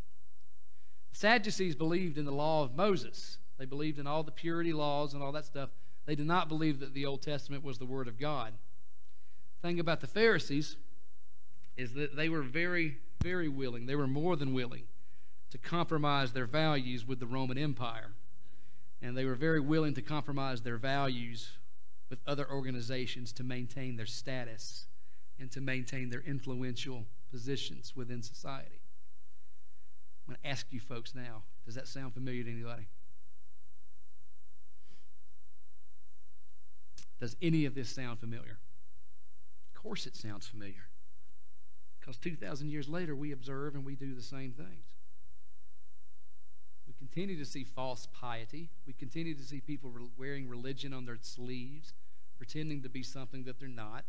The 1.12 1.18
Sadducees 1.18 1.76
believed 1.76 2.18
in 2.18 2.26
the 2.26 2.32
law 2.32 2.64
of 2.64 2.76
Moses. 2.76 3.38
They 3.58 3.66
believed 3.66 4.00
in 4.00 4.08
all 4.08 4.24
the 4.24 4.32
purity 4.32 4.74
laws 4.74 5.14
and 5.14 5.24
all 5.24 5.32
that 5.32 5.46
stuff. 5.46 5.70
They 6.06 6.16
did 6.16 6.28
not 6.28 6.50
believe 6.50 6.80
that 6.80 6.94
the 6.94 7.06
Old 7.06 7.22
Testament 7.22 7.64
was 7.64 7.78
the 7.78 7.86
Word 7.86 8.08
of 8.08 8.20
God. 8.20 8.54
The 9.62 9.68
thing 9.68 9.80
about 9.80 10.02
the 10.02 10.08
Pharisees 10.08 10.78
is 11.76 11.94
that 11.94 12.16
they 12.16 12.30
were 12.30 12.42
very, 12.42 12.98
very 13.22 13.48
willing, 13.48 13.86
they 13.86 13.96
were 13.96 14.08
more 14.08 14.36
than 14.36 14.54
willing 14.54 14.84
to 15.52 15.58
compromise 15.58 16.34
their 16.34 16.46
values 16.46 17.06
with 17.06 17.20
the 17.20 17.26
Roman 17.26 17.58
Empire. 17.58 18.12
And 19.02 19.16
they 19.16 19.26
were 19.26 19.36
very 19.36 19.60
willing 19.60 19.94
to 19.94 20.02
compromise 20.02 20.62
their 20.62 20.78
values 20.78 21.52
with 22.10 22.20
other 22.26 22.50
organizations 22.50 23.32
to 23.34 23.44
maintain 23.44 23.96
their 23.96 24.06
status 24.06 24.88
and 25.40 25.52
to 25.52 25.62
maintain 25.62 26.10
their 26.10 26.22
influential 26.22 27.06
positions 27.32 27.94
within 27.96 28.24
society. 28.24 28.82
I'm 30.28 30.34
going 30.34 30.40
to 30.44 30.50
ask 30.50 30.68
you 30.72 30.80
folks 30.80 31.14
now 31.16 31.44
does 31.66 31.76
that 31.76 31.88
sound 31.88 32.14
familiar 32.14 32.44
to 32.44 32.52
anybody? 32.52 32.88
Does 37.20 37.36
any 37.42 37.66
of 37.66 37.76
this 37.76 37.90
sound 37.90 38.20
familiar? 38.20 38.60
Of 39.76 39.82
course, 39.82 40.06
it 40.06 40.16
sounds 40.16 40.48
familiar. 40.48 40.88
Because 42.00 42.18
2,000 42.18 42.70
years 42.70 42.88
later, 42.88 43.16
we 43.16 43.34
observe 43.34 43.76
and 43.76 43.84
we 43.84 43.96
do 43.96 44.16
the 44.16 44.22
same 44.22 44.54
things. 44.54 44.97
Continue 47.08 47.38
to 47.38 47.46
see 47.46 47.64
false 47.64 48.06
piety. 48.14 48.70
We 48.86 48.92
continue 48.92 49.34
to 49.34 49.42
see 49.42 49.62
people 49.62 49.92
wearing 50.18 50.50
religion 50.50 50.94
on 50.94 51.06
their 51.06 51.18
sleeves, 51.22 51.94
pretending 52.38 52.84
to 52.84 52.90
be 52.90 53.02
something 53.02 53.46
that 53.46 53.60
they're 53.60 53.70
not. 53.70 54.04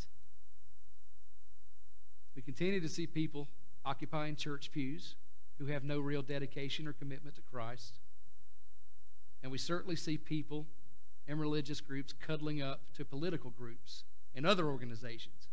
We 2.35 2.43
continue 2.43 2.81
to 2.81 2.89
see 2.89 3.07
people 3.07 3.49
occupying 3.85 4.35
church 4.35 4.73
pews 4.73 5.15
who 5.59 5.67
have 5.67 5.85
no 5.85 6.01
real 6.01 6.23
dedication 6.23 6.89
or 6.89 6.93
commitment 6.93 7.37
to 7.37 7.43
Christ. 7.43 8.01
And 9.45 9.53
we 9.53 9.59
certainly 9.59 9.97
see 9.97 10.19
people 10.19 10.67
and 11.29 11.39
religious 11.39 11.81
groups 11.81 12.13
cuddling 12.13 12.61
up 12.61 12.81
to 12.97 13.05
political 13.05 13.51
groups 13.51 14.03
and 14.35 14.45
other 14.45 14.67
organizations 14.67 15.49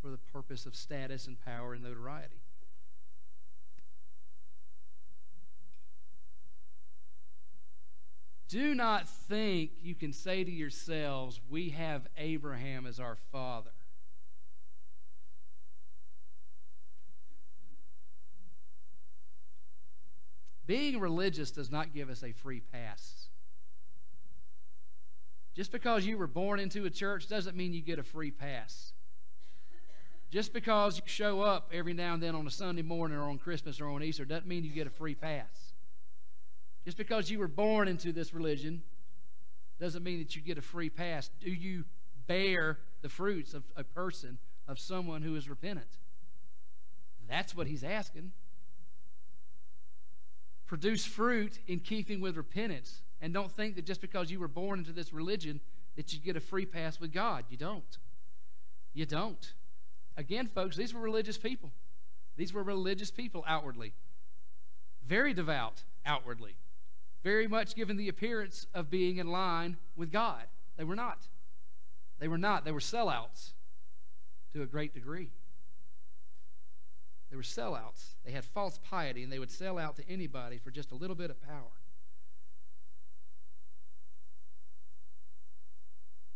for 0.00 0.10
the 0.10 0.18
purpose 0.18 0.66
of 0.66 0.76
status 0.76 1.26
and 1.26 1.40
power 1.40 1.74
and 1.74 1.82
notoriety. 1.82 2.39
Do 8.50 8.74
not 8.74 9.08
think 9.08 9.70
you 9.80 9.94
can 9.94 10.12
say 10.12 10.42
to 10.42 10.50
yourselves, 10.50 11.40
We 11.48 11.68
have 11.68 12.08
Abraham 12.18 12.84
as 12.84 12.98
our 12.98 13.16
father. 13.30 13.70
Being 20.66 20.98
religious 20.98 21.52
does 21.52 21.70
not 21.70 21.94
give 21.94 22.10
us 22.10 22.24
a 22.24 22.32
free 22.32 22.58
pass. 22.58 23.28
Just 25.54 25.70
because 25.70 26.04
you 26.04 26.18
were 26.18 26.26
born 26.26 26.58
into 26.58 26.84
a 26.86 26.90
church 26.90 27.28
doesn't 27.28 27.56
mean 27.56 27.72
you 27.72 27.82
get 27.82 28.00
a 28.00 28.04
free 28.04 28.32
pass. 28.32 28.92
Just 30.28 30.52
because 30.52 30.96
you 30.96 31.02
show 31.06 31.40
up 31.40 31.70
every 31.72 31.92
now 31.92 32.14
and 32.14 32.22
then 32.22 32.34
on 32.34 32.48
a 32.48 32.50
Sunday 32.50 32.82
morning 32.82 33.16
or 33.16 33.28
on 33.28 33.38
Christmas 33.38 33.80
or 33.80 33.90
on 33.90 34.02
Easter 34.02 34.24
doesn't 34.24 34.46
mean 34.48 34.64
you 34.64 34.70
get 34.70 34.88
a 34.88 34.90
free 34.90 35.14
pass. 35.14 35.69
Just 36.90 36.98
because 36.98 37.30
you 37.30 37.38
were 37.38 37.46
born 37.46 37.86
into 37.86 38.10
this 38.12 38.34
religion 38.34 38.82
doesn't 39.78 40.02
mean 40.02 40.18
that 40.18 40.34
you 40.34 40.42
get 40.42 40.58
a 40.58 40.60
free 40.60 40.90
pass. 40.90 41.30
Do 41.38 41.48
you 41.48 41.84
bear 42.26 42.78
the 43.02 43.08
fruits 43.08 43.54
of 43.54 43.62
a 43.76 43.84
person, 43.84 44.38
of 44.66 44.76
someone 44.80 45.22
who 45.22 45.36
is 45.36 45.48
repentant? 45.48 45.86
That's 47.28 47.54
what 47.54 47.68
he's 47.68 47.84
asking 47.84 48.32
produce 50.66 51.06
fruit 51.06 51.60
in 51.68 51.78
keeping 51.78 52.20
with 52.20 52.36
repentance. 52.36 53.02
And 53.20 53.32
don't 53.32 53.52
think 53.52 53.76
that 53.76 53.86
just 53.86 54.00
because 54.00 54.32
you 54.32 54.40
were 54.40 54.48
born 54.48 54.80
into 54.80 54.90
this 54.90 55.12
religion 55.12 55.60
that 55.94 56.12
you 56.12 56.18
get 56.18 56.34
a 56.34 56.40
free 56.40 56.66
pass 56.66 56.98
with 56.98 57.12
God. 57.12 57.44
You 57.50 57.56
don't. 57.56 57.98
You 58.94 59.06
don't. 59.06 59.52
Again, 60.16 60.48
folks, 60.48 60.76
these 60.76 60.92
were 60.92 61.00
religious 61.00 61.38
people. 61.38 61.70
These 62.36 62.52
were 62.52 62.64
religious 62.64 63.12
people 63.12 63.44
outwardly. 63.46 63.92
Very 65.06 65.32
devout 65.32 65.84
outwardly. 66.04 66.56
Very 67.22 67.46
much 67.46 67.74
given 67.74 67.96
the 67.96 68.08
appearance 68.08 68.66
of 68.74 68.90
being 68.90 69.18
in 69.18 69.30
line 69.30 69.76
with 69.96 70.10
God. 70.10 70.44
They 70.76 70.84
were 70.84 70.96
not. 70.96 71.28
They 72.18 72.28
were 72.28 72.38
not. 72.38 72.64
They 72.64 72.72
were 72.72 72.80
sellouts 72.80 73.52
to 74.52 74.62
a 74.62 74.66
great 74.66 74.94
degree. 74.94 75.30
They 77.30 77.36
were 77.36 77.42
sellouts. 77.42 78.14
They 78.24 78.32
had 78.32 78.44
false 78.44 78.78
piety, 78.82 79.22
and 79.22 79.32
they 79.32 79.38
would 79.38 79.50
sell 79.50 79.78
out 79.78 79.96
to 79.96 80.08
anybody 80.08 80.58
for 80.58 80.70
just 80.70 80.90
a 80.90 80.96
little 80.96 81.14
bit 81.14 81.30
of 81.30 81.40
power. 81.40 81.70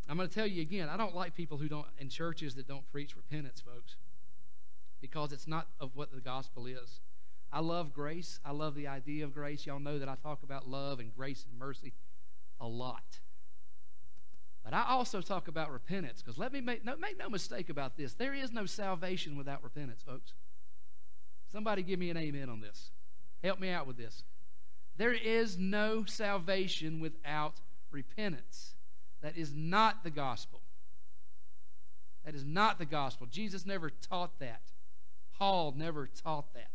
I'm 0.09 0.17
going 0.17 0.29
to 0.29 0.35
tell 0.35 0.47
you 0.47 0.63
again, 0.63 0.89
I 0.89 0.97
don't 0.97 1.15
like 1.15 1.35
people 1.35 1.59
who 1.59 1.69
don't, 1.69 1.87
in 1.99 2.11
churches 2.11 2.55
that 2.57 2.69
don't 2.69 2.87
preach 2.93 3.17
repentance, 3.17 3.61
folks, 3.61 3.97
because 5.01 5.33
it's 5.33 5.49
not 5.49 5.69
of 5.81 5.97
what 5.97 6.13
the 6.13 6.21
gospel 6.21 6.67
is. 6.67 7.01
I 7.55 7.61
love 7.61 7.95
grace. 7.95 8.41
I 8.45 8.51
love 8.51 8.75
the 8.75 8.89
idea 8.89 9.25
of 9.25 9.33
grace. 9.33 9.65
Y'all 9.65 9.79
know 9.79 10.01
that 10.01 10.09
I 10.09 10.17
talk 10.17 10.43
about 10.43 10.69
love 10.69 10.99
and 10.99 11.15
grace 11.15 11.47
and 11.49 11.57
mercy 11.57 11.93
a 12.61 12.67
lot. 12.67 13.21
But 14.65 14.75
I 14.75 14.87
also 14.89 15.21
talk 15.21 15.47
about 15.47 15.71
repentance 15.71 16.21
because 16.21 16.37
let 16.37 16.53
me 16.53 16.61
make 16.61 16.85
no, 16.85 16.97
make 16.97 17.17
no 17.17 17.29
mistake 17.29 17.71
about 17.71 17.97
this. 17.97 18.15
There 18.15 18.35
is 18.35 18.51
no 18.51 18.67
salvation 18.67 19.37
without 19.37 19.63
repentance, 19.63 20.03
folks. 20.03 20.33
Somebody 21.53 21.85
give 21.85 22.01
me 22.01 22.11
an 22.11 22.17
amen 22.17 22.49
on 22.49 22.61
this. 22.61 22.91
Help 23.45 23.61
me 23.61 23.71
out 23.71 23.87
with 23.87 23.99
this. 23.99 24.25
There 24.97 25.13
is 25.13 25.57
no 25.57 26.05
salvation 26.07 26.99
without 26.99 27.61
repentance. 27.93 28.75
That 29.23 29.37
is 29.37 29.55
not 29.55 30.03
the 30.03 30.11
gospel. 30.11 30.63
That 32.25 32.35
is 32.35 32.45
not 32.45 32.81
the 32.81 32.85
gospel. 32.85 33.29
Jesus 33.31 33.65
never 33.65 33.91
taught 33.91 34.41
that. 34.41 34.73
Paul 35.39 35.73
never 35.77 36.09
taught 36.09 36.53
that. 36.55 36.71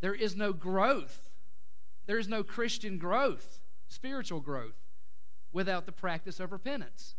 There 0.00 0.14
is 0.14 0.36
no 0.36 0.52
growth. 0.52 1.30
There 2.06 2.18
is 2.18 2.28
no 2.28 2.42
Christian 2.42 2.98
growth, 2.98 3.60
spiritual 3.88 4.40
growth, 4.40 4.80
without 5.52 5.86
the 5.86 5.92
practice 5.92 6.40
of 6.40 6.52
repentance. 6.52 7.14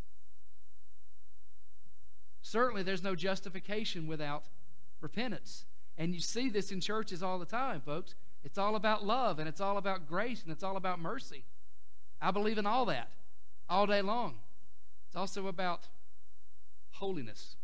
Certainly, 2.41 2.83
there's 2.83 3.03
no 3.03 3.15
justification 3.15 4.07
without 4.07 4.45
repentance. 4.99 5.65
And 5.97 6.13
you 6.13 6.21
see 6.21 6.49
this 6.49 6.71
in 6.71 6.81
churches 6.81 7.21
all 7.21 7.39
the 7.39 7.45
time, 7.45 7.81
folks. 7.81 8.15
It's 8.43 8.57
all 8.57 8.75
about 8.75 9.05
love 9.05 9.37
and 9.37 9.47
it's 9.47 9.61
all 9.61 9.77
about 9.77 10.07
grace 10.07 10.41
and 10.41 10.51
it's 10.51 10.63
all 10.63 10.75
about 10.75 10.99
mercy. 10.99 11.43
I 12.19 12.31
believe 12.31 12.57
in 12.57 12.65
all 12.65 12.85
that 12.85 13.11
all 13.69 13.85
day 13.85 14.01
long. 14.01 14.35
It's 15.07 15.15
also 15.15 15.47
about 15.47 15.87
holiness. 16.91 17.55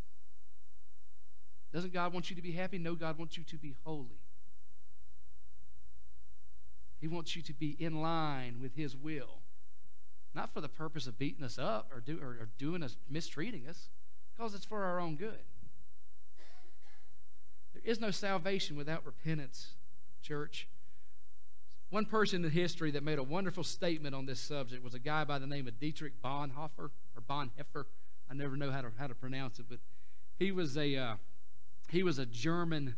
Doesn't 1.73 1.93
God 1.93 2.13
want 2.13 2.29
you 2.29 2.35
to 2.35 2.41
be 2.41 2.51
happy? 2.51 2.77
No, 2.77 2.95
God 2.95 3.17
wants 3.17 3.37
you 3.37 3.43
to 3.45 3.57
be 3.57 3.75
holy. 3.83 4.19
He 6.99 7.07
wants 7.07 7.35
you 7.35 7.41
to 7.43 7.53
be 7.53 7.75
in 7.79 8.01
line 8.01 8.59
with 8.61 8.75
His 8.75 8.95
will, 8.95 9.41
not 10.33 10.53
for 10.53 10.61
the 10.61 10.69
purpose 10.69 11.07
of 11.07 11.17
beating 11.17 11.43
us 11.43 11.57
up 11.59 11.91
or, 11.93 11.99
do, 11.99 12.19
or, 12.21 12.29
or 12.29 12.49
doing 12.57 12.83
us, 12.83 12.97
mistreating 13.09 13.67
us, 13.67 13.89
because 14.35 14.55
it's 14.55 14.65
for 14.65 14.83
our 14.83 14.99
own 14.99 15.15
good. 15.15 15.39
There 17.73 17.81
is 17.83 18.01
no 18.01 18.11
salvation 18.11 18.75
without 18.75 19.05
repentance, 19.05 19.75
church. 20.21 20.67
One 21.89 22.05
person 22.05 22.43
in 22.43 22.51
history 22.51 22.91
that 22.91 23.03
made 23.03 23.19
a 23.19 23.23
wonderful 23.23 23.63
statement 23.63 24.13
on 24.13 24.25
this 24.25 24.39
subject 24.39 24.83
was 24.83 24.93
a 24.93 24.99
guy 24.99 25.23
by 25.23 25.39
the 25.39 25.47
name 25.47 25.67
of 25.67 25.79
Dietrich 25.79 26.21
Bonhoeffer 26.21 26.89
or 27.15 27.21
Bonheffer. 27.29 27.85
I 28.29 28.33
never 28.33 28.57
know 28.57 28.71
how 28.71 28.81
to 28.81 28.91
how 28.97 29.07
to 29.07 29.15
pronounce 29.15 29.59
it, 29.59 29.67
but 29.69 29.79
he 30.37 30.51
was 30.51 30.75
a 30.75 30.95
uh, 30.97 31.15
he 31.89 32.03
was 32.03 32.19
a 32.19 32.25
German 32.25 32.95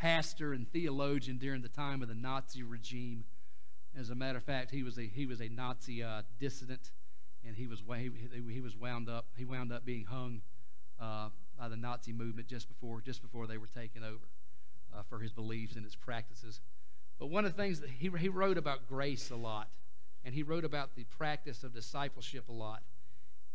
pastor 0.00 0.54
and 0.54 0.70
theologian 0.72 1.36
during 1.36 1.60
the 1.60 1.68
time 1.68 2.00
of 2.00 2.08
the 2.08 2.14
Nazi 2.14 2.62
regime. 2.62 3.24
As 3.98 4.08
a 4.08 4.14
matter 4.14 4.38
of 4.38 4.44
fact, 4.44 4.70
he 4.70 4.82
was 4.82 4.98
a 4.98 5.02
he 5.06 5.26
was 5.26 5.40
a 5.40 5.48
Nazi 5.48 6.02
uh, 6.02 6.22
dissident, 6.38 6.92
and 7.46 7.54
he 7.56 7.66
was 7.66 7.82
he, 7.98 8.10
he 8.50 8.60
was 8.60 8.76
wound 8.76 9.08
up 9.08 9.26
he 9.36 9.44
wound 9.44 9.72
up 9.72 9.84
being 9.84 10.04
hung 10.04 10.40
uh, 10.98 11.28
by 11.58 11.68
the 11.68 11.76
Nazi 11.76 12.12
movement 12.12 12.48
just 12.48 12.68
before 12.68 13.00
just 13.00 13.20
before 13.20 13.46
they 13.46 13.58
were 13.58 13.66
taken 13.66 14.02
over 14.02 14.28
uh, 14.96 15.02
for 15.02 15.18
his 15.18 15.32
beliefs 15.32 15.76
and 15.76 15.84
his 15.84 15.96
practices. 15.96 16.60
But 17.18 17.26
one 17.26 17.44
of 17.44 17.54
the 17.54 17.62
things 17.62 17.80
that 17.80 17.90
he, 17.90 18.10
he 18.18 18.28
wrote 18.30 18.56
about 18.56 18.88
grace 18.88 19.30
a 19.30 19.36
lot, 19.36 19.68
and 20.24 20.34
he 20.34 20.42
wrote 20.42 20.64
about 20.64 20.94
the 20.96 21.04
practice 21.04 21.62
of 21.62 21.74
discipleship 21.74 22.48
a 22.48 22.52
lot. 22.52 22.82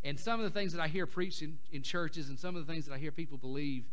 And 0.04 0.20
some 0.20 0.40
of 0.40 0.44
the 0.44 0.52
things 0.52 0.74
that 0.74 0.82
I 0.82 0.88
hear 0.88 1.08
preached 1.08 1.42
in, 1.42 1.58
in 1.72 1.82
churches 1.82 2.30
and 2.30 2.38
some 2.38 2.56
of 2.56 2.68
the 2.68 2.72
things 2.72 2.86
that 2.86 2.94
I 2.94 3.00
hear 3.00 3.12
people 3.12 3.40
believe, 3.40 3.86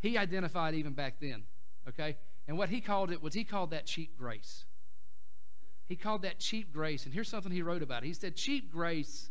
he 0.00 0.16
identified 0.16 0.74
even 0.74 0.94
back 0.94 1.16
then. 1.20 1.42
Okay? 1.88 2.16
And 2.46 2.58
what 2.58 2.68
he 2.68 2.80
called 2.80 3.10
it 3.10 3.22
was 3.22 3.34
he 3.34 3.44
called 3.44 3.70
that 3.70 3.86
cheap 3.86 4.16
grace. 4.16 4.64
He 5.86 5.96
called 5.96 6.22
that 6.22 6.38
cheap 6.38 6.72
grace. 6.72 7.04
And 7.04 7.14
here's 7.14 7.28
something 7.28 7.50
he 7.50 7.62
wrote 7.62 7.82
about. 7.82 8.04
it. 8.04 8.06
He 8.06 8.14
said, 8.14 8.36
Cheap 8.36 8.70
grace 8.70 9.30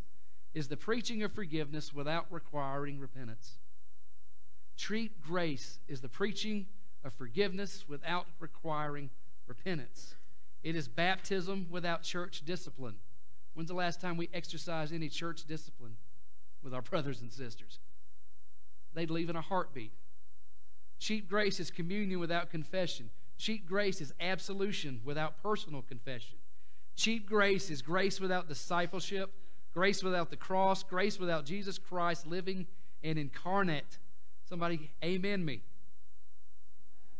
is 0.54 0.68
the 0.68 0.78
preaching 0.78 1.24
of 1.24 1.34
forgiveness 1.34 1.94
without 1.94 2.26
requiring 2.30 3.00
repentance. 3.00 3.60
Treat 4.78 5.22
grace 5.22 5.80
is 5.88 6.02
the 6.02 6.10
preaching 6.10 6.66
of 7.04 7.14
forgiveness 7.14 7.86
without 7.88 8.26
requiring 8.40 9.10
repentance. 9.48 10.16
It 10.64 10.76
is 10.76 10.88
baptism 10.88 11.68
without 11.70 12.04
church 12.04 12.44
discipline. 12.46 12.96
When's 13.54 13.70
the 13.70 13.76
last 13.76 14.00
time 14.00 14.18
we 14.18 14.30
exercised 14.34 14.94
any 14.94 15.10
church 15.10 15.46
discipline 15.46 15.98
with 16.64 16.74
our 16.74 16.82
brothers 16.90 17.22
and 17.22 17.32
sisters? 17.32 17.80
They'd 18.94 19.12
leave 19.12 19.30
in 19.30 19.36
a 19.36 19.42
heartbeat. 19.42 19.94
Cheap 21.00 21.30
grace 21.30 21.60
is 21.60 21.72
communion 21.72 22.20
without 22.20 22.50
confession. 22.50 23.10
Cheap 23.38 23.66
grace 23.66 24.02
is 24.02 24.14
absolution 24.20 25.02
without 25.04 25.42
personal 25.42 25.82
confession. 25.82 26.38
Cheap 26.96 27.28
grace 27.28 27.70
is 27.70 27.82
grace 27.82 28.20
without 28.20 28.50
discipleship, 28.50 29.32
grace 29.74 30.04
without 30.04 30.30
the 30.30 30.36
cross, 30.36 30.84
grace 30.84 31.18
without 31.18 31.46
Jesus 31.46 31.78
Christ 31.78 32.28
living 32.28 32.68
and 33.02 33.18
incarnate 33.18 33.98
Somebody, 34.50 34.90
amen 35.04 35.46
me. 35.46 35.62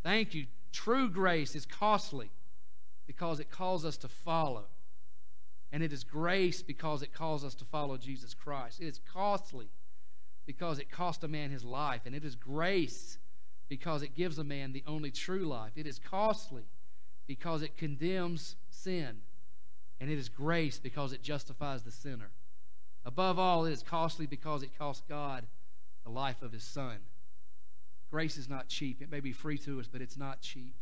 Thank 0.02 0.34
you. 0.34 0.46
True 0.72 1.08
grace 1.08 1.54
is 1.54 1.64
costly 1.64 2.30
because 3.06 3.38
it 3.38 3.52
calls 3.52 3.84
us 3.84 3.96
to 3.98 4.08
follow. 4.08 4.64
And 5.72 5.84
it 5.84 5.92
is 5.92 6.02
grace 6.02 6.60
because 6.60 7.02
it 7.02 7.14
calls 7.14 7.44
us 7.44 7.54
to 7.54 7.64
follow 7.64 7.96
Jesus 7.96 8.34
Christ. 8.34 8.80
It 8.80 8.88
is 8.88 8.98
costly 9.12 9.70
because 10.44 10.80
it 10.80 10.90
cost 10.90 11.22
a 11.22 11.28
man 11.28 11.50
his 11.50 11.64
life. 11.64 12.00
And 12.04 12.16
it 12.16 12.24
is 12.24 12.34
grace 12.34 13.18
because 13.70 14.02
it 14.02 14.16
gives 14.16 14.36
a 14.36 14.44
man 14.44 14.72
the 14.72 14.82
only 14.86 15.12
true 15.12 15.46
life. 15.46 15.72
It 15.76 15.86
is 15.86 15.98
costly 15.98 16.64
because 17.26 17.62
it 17.62 17.78
condemns 17.78 18.56
sin. 18.68 19.18
And 20.00 20.10
it 20.10 20.18
is 20.18 20.28
grace 20.28 20.78
because 20.78 21.12
it 21.12 21.22
justifies 21.22 21.84
the 21.84 21.92
sinner. 21.92 22.32
Above 23.04 23.38
all, 23.38 23.64
it 23.64 23.72
is 23.72 23.82
costly 23.82 24.26
because 24.26 24.64
it 24.64 24.76
cost 24.76 25.08
God 25.08 25.46
the 26.04 26.10
life 26.10 26.42
of 26.42 26.52
his 26.52 26.64
son. 26.64 26.96
Grace 28.10 28.36
is 28.36 28.48
not 28.48 28.68
cheap. 28.68 29.00
It 29.00 29.10
may 29.10 29.20
be 29.20 29.32
free 29.32 29.58
to 29.58 29.78
us, 29.78 29.86
but 29.86 30.02
it's 30.02 30.16
not 30.16 30.40
cheap. 30.40 30.74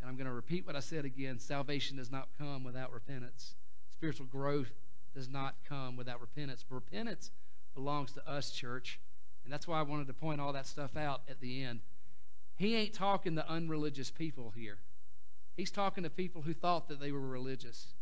And 0.00 0.10
I'm 0.10 0.16
going 0.16 0.26
to 0.26 0.32
repeat 0.32 0.66
what 0.66 0.74
I 0.74 0.80
said 0.80 1.04
again 1.04 1.38
salvation 1.38 1.96
does 1.96 2.10
not 2.10 2.28
come 2.36 2.64
without 2.64 2.92
repentance, 2.92 3.54
spiritual 3.88 4.26
growth 4.26 4.72
does 5.14 5.28
not 5.28 5.54
come 5.68 5.96
without 5.96 6.20
repentance. 6.20 6.64
Repentance 6.68 7.30
belongs 7.72 8.10
to 8.12 8.28
us, 8.28 8.50
church. 8.50 8.98
And 9.44 9.52
that's 9.52 9.68
why 9.68 9.78
I 9.78 9.82
wanted 9.82 10.06
to 10.06 10.14
point 10.14 10.40
all 10.40 10.52
that 10.52 10.66
stuff 10.66 10.96
out 10.96 11.22
at 11.28 11.40
the 11.40 11.62
end. 11.62 11.80
He 12.56 12.76
ain't 12.76 12.94
talking 12.94 13.36
to 13.36 13.48
unreligious 13.48 14.10
people 14.10 14.52
here. 14.56 14.78
He's 15.56 15.70
talking 15.70 16.04
to 16.04 16.10
people 16.10 16.42
who 16.42 16.54
thought 16.54 16.88
that 16.88 17.00
they 17.00 17.12
were 17.12 17.20
religious. 17.20 17.94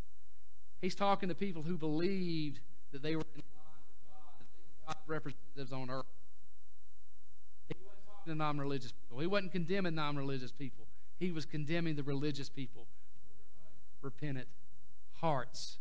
He's 0.80 0.94
talking 0.94 1.28
to 1.28 1.34
people 1.34 1.62
who 1.62 1.76
believed 1.76 2.60
that 2.92 3.02
they 3.02 3.16
were 3.16 3.24
in 3.34 3.42
line 3.56 3.82
with 3.86 4.08
God, 4.08 4.38
that 4.38 4.46
they 4.54 4.62
were 4.62 4.86
God's 4.86 5.08
representatives 5.08 5.72
on 5.72 5.90
earth. 5.90 6.06
He 7.68 7.76
wasn't 7.84 8.06
talking 8.06 8.32
to 8.32 8.34
non 8.36 8.58
religious 8.58 8.92
people. 8.92 9.20
He 9.20 9.26
wasn't 9.26 9.52
condemning 9.52 9.94
non 9.94 10.16
religious 10.16 10.52
people. 10.52 10.86
He 11.18 11.30
was 11.30 11.44
condemning 11.44 11.96
the 11.96 12.02
religious 12.02 12.48
people 12.48 12.86
repentant 14.02 14.48
hearts. 15.20 15.78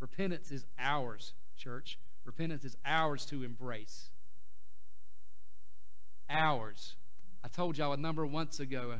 Repentance 0.00 0.50
is 0.50 0.66
ours, 0.78 1.34
church. 1.56 1.98
Repentance 2.24 2.64
is 2.64 2.76
ours 2.84 3.24
to 3.26 3.42
embrace. 3.42 4.10
Ours. 6.30 6.94
I 7.42 7.48
told 7.48 7.76
y'all 7.76 7.92
a 7.92 7.96
number 7.96 8.22
of 8.22 8.30
months 8.30 8.60
ago, 8.60 8.92
uh, 8.94 8.98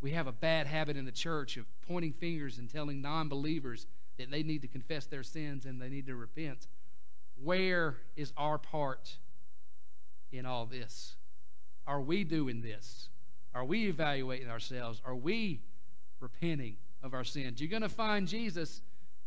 we 0.00 0.12
have 0.12 0.26
a 0.26 0.32
bad 0.32 0.66
habit 0.66 0.96
in 0.96 1.04
the 1.04 1.12
church 1.12 1.56
of 1.56 1.66
pointing 1.86 2.12
fingers 2.12 2.58
and 2.58 2.70
telling 2.70 3.02
non 3.02 3.28
believers 3.28 3.86
that 4.18 4.30
they 4.30 4.42
need 4.42 4.62
to 4.62 4.68
confess 4.68 5.06
their 5.06 5.22
sins 5.22 5.66
and 5.66 5.80
they 5.80 5.88
need 5.88 6.06
to 6.06 6.14
repent. 6.14 6.68
Where 7.42 7.96
is 8.16 8.32
our 8.36 8.58
part 8.58 9.16
in 10.30 10.46
all 10.46 10.66
this? 10.66 11.16
Are 11.86 12.00
we 12.00 12.24
doing 12.24 12.62
this? 12.62 13.08
Are 13.54 13.64
we 13.64 13.88
evaluating 13.88 14.48
ourselves? 14.48 15.02
Are 15.04 15.14
we 15.14 15.60
repenting 16.20 16.76
of 17.02 17.14
our 17.14 17.24
sins? 17.24 17.60
You're 17.60 17.70
going 17.70 17.82
to 17.82 17.88
find 17.88 18.28
Jesus 18.28 18.82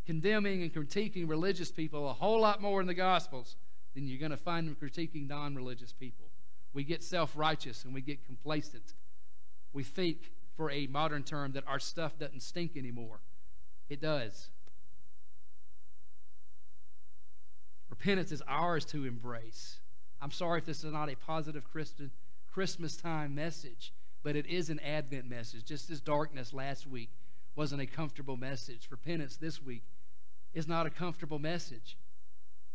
condemning 0.06 0.62
and 0.64 0.74
critiquing 0.74 1.28
religious 1.28 1.72
people 1.72 2.10
a 2.10 2.14
whole 2.14 2.40
lot 2.40 2.62
more 2.62 2.80
in 2.82 2.88
the 2.88 2.94
Gospels 2.94 3.56
than 3.96 4.08
you're 4.08 4.20
going 4.20 4.32
to 4.32 4.38
find 4.38 4.68
him 4.68 4.76
critiquing 4.82 5.28
non 5.28 5.56
religious 5.56 5.92
people. 5.92 6.23
We 6.74 6.84
get 6.84 7.04
self 7.04 7.34
righteous 7.36 7.86
and 7.86 7.94
we 7.94 8.02
get 8.02 8.26
complacent. 8.26 8.94
We 9.74 9.84
think, 9.84 10.32
for 10.56 10.70
a 10.70 10.88
modern 10.88 11.24
term, 11.24 11.54
that 11.54 11.64
our 11.68 11.80
stuff 11.80 12.18
doesn't 12.18 12.42
stink 12.42 12.78
anymore. 12.78 13.20
It 13.90 14.02
does. 14.02 14.50
Repentance 17.90 18.32
is 18.32 18.42
ours 18.48 18.86
to 18.86 19.06
embrace. 19.06 19.78
I'm 20.22 20.32
sorry 20.32 20.60
if 20.60 20.66
this 20.66 20.84
is 20.84 20.92
not 20.92 21.12
a 21.12 21.16
positive 21.16 21.64
Christmas 22.52 22.98
time 22.98 23.36
message, 23.36 23.94
but 24.24 24.36
it 24.36 24.46
is 24.48 24.70
an 24.70 24.80
Advent 24.80 25.30
message. 25.30 25.66
Just 25.66 25.90
as 25.90 26.02
darkness 26.02 26.54
last 26.54 26.88
week 26.88 27.10
wasn't 27.56 27.82
a 27.82 27.86
comfortable 27.86 28.38
message, 28.38 28.88
repentance 28.90 29.38
this 29.38 29.62
week 29.62 29.84
is 30.54 30.68
not 30.68 30.86
a 30.86 30.90
comfortable 30.90 31.40
message. 31.40 31.98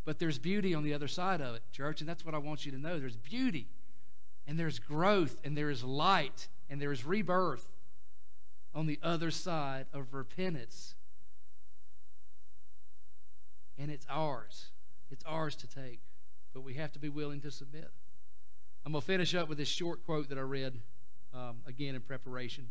But 0.04 0.18
there's 0.18 0.38
beauty 0.38 0.74
on 0.74 0.84
the 0.84 0.94
other 0.94 1.08
side 1.08 1.40
of 1.40 1.54
it, 1.54 1.62
church, 1.72 2.00
and 2.00 2.08
that's 2.08 2.24
what 2.24 2.34
I 2.34 2.38
want 2.38 2.64
you 2.64 2.72
to 2.72 2.78
know. 2.78 2.98
There's 2.98 3.16
beauty, 3.16 3.66
and 4.48 4.58
there's 4.58 4.78
growth, 4.78 5.36
and 5.44 5.56
there 5.56 5.68
is 5.68 5.84
light, 5.84 6.48
and 6.70 6.80
there 6.80 6.90
is 6.90 7.04
rebirth 7.04 7.68
on 8.74 8.86
the 8.86 8.98
other 9.02 9.30
side 9.30 9.84
of 9.92 10.14
repentance. 10.14 10.94
And 13.76 13.90
it's 13.90 14.06
ours. 14.08 14.70
It's 15.10 15.22
ours 15.26 15.54
to 15.56 15.68
take, 15.68 16.00
but 16.54 16.62
we 16.62 16.74
have 16.74 16.90
to 16.92 16.98
be 16.98 17.10
willing 17.10 17.42
to 17.42 17.50
submit. 17.50 17.90
I'm 18.86 18.92
going 18.92 19.02
to 19.02 19.06
finish 19.06 19.34
up 19.34 19.50
with 19.50 19.58
this 19.58 19.68
short 19.68 20.04
quote 20.06 20.30
that 20.30 20.38
I 20.38 20.42
read 20.42 20.80
um, 21.34 21.58
again 21.66 21.94
in 21.94 22.00
preparation 22.00 22.70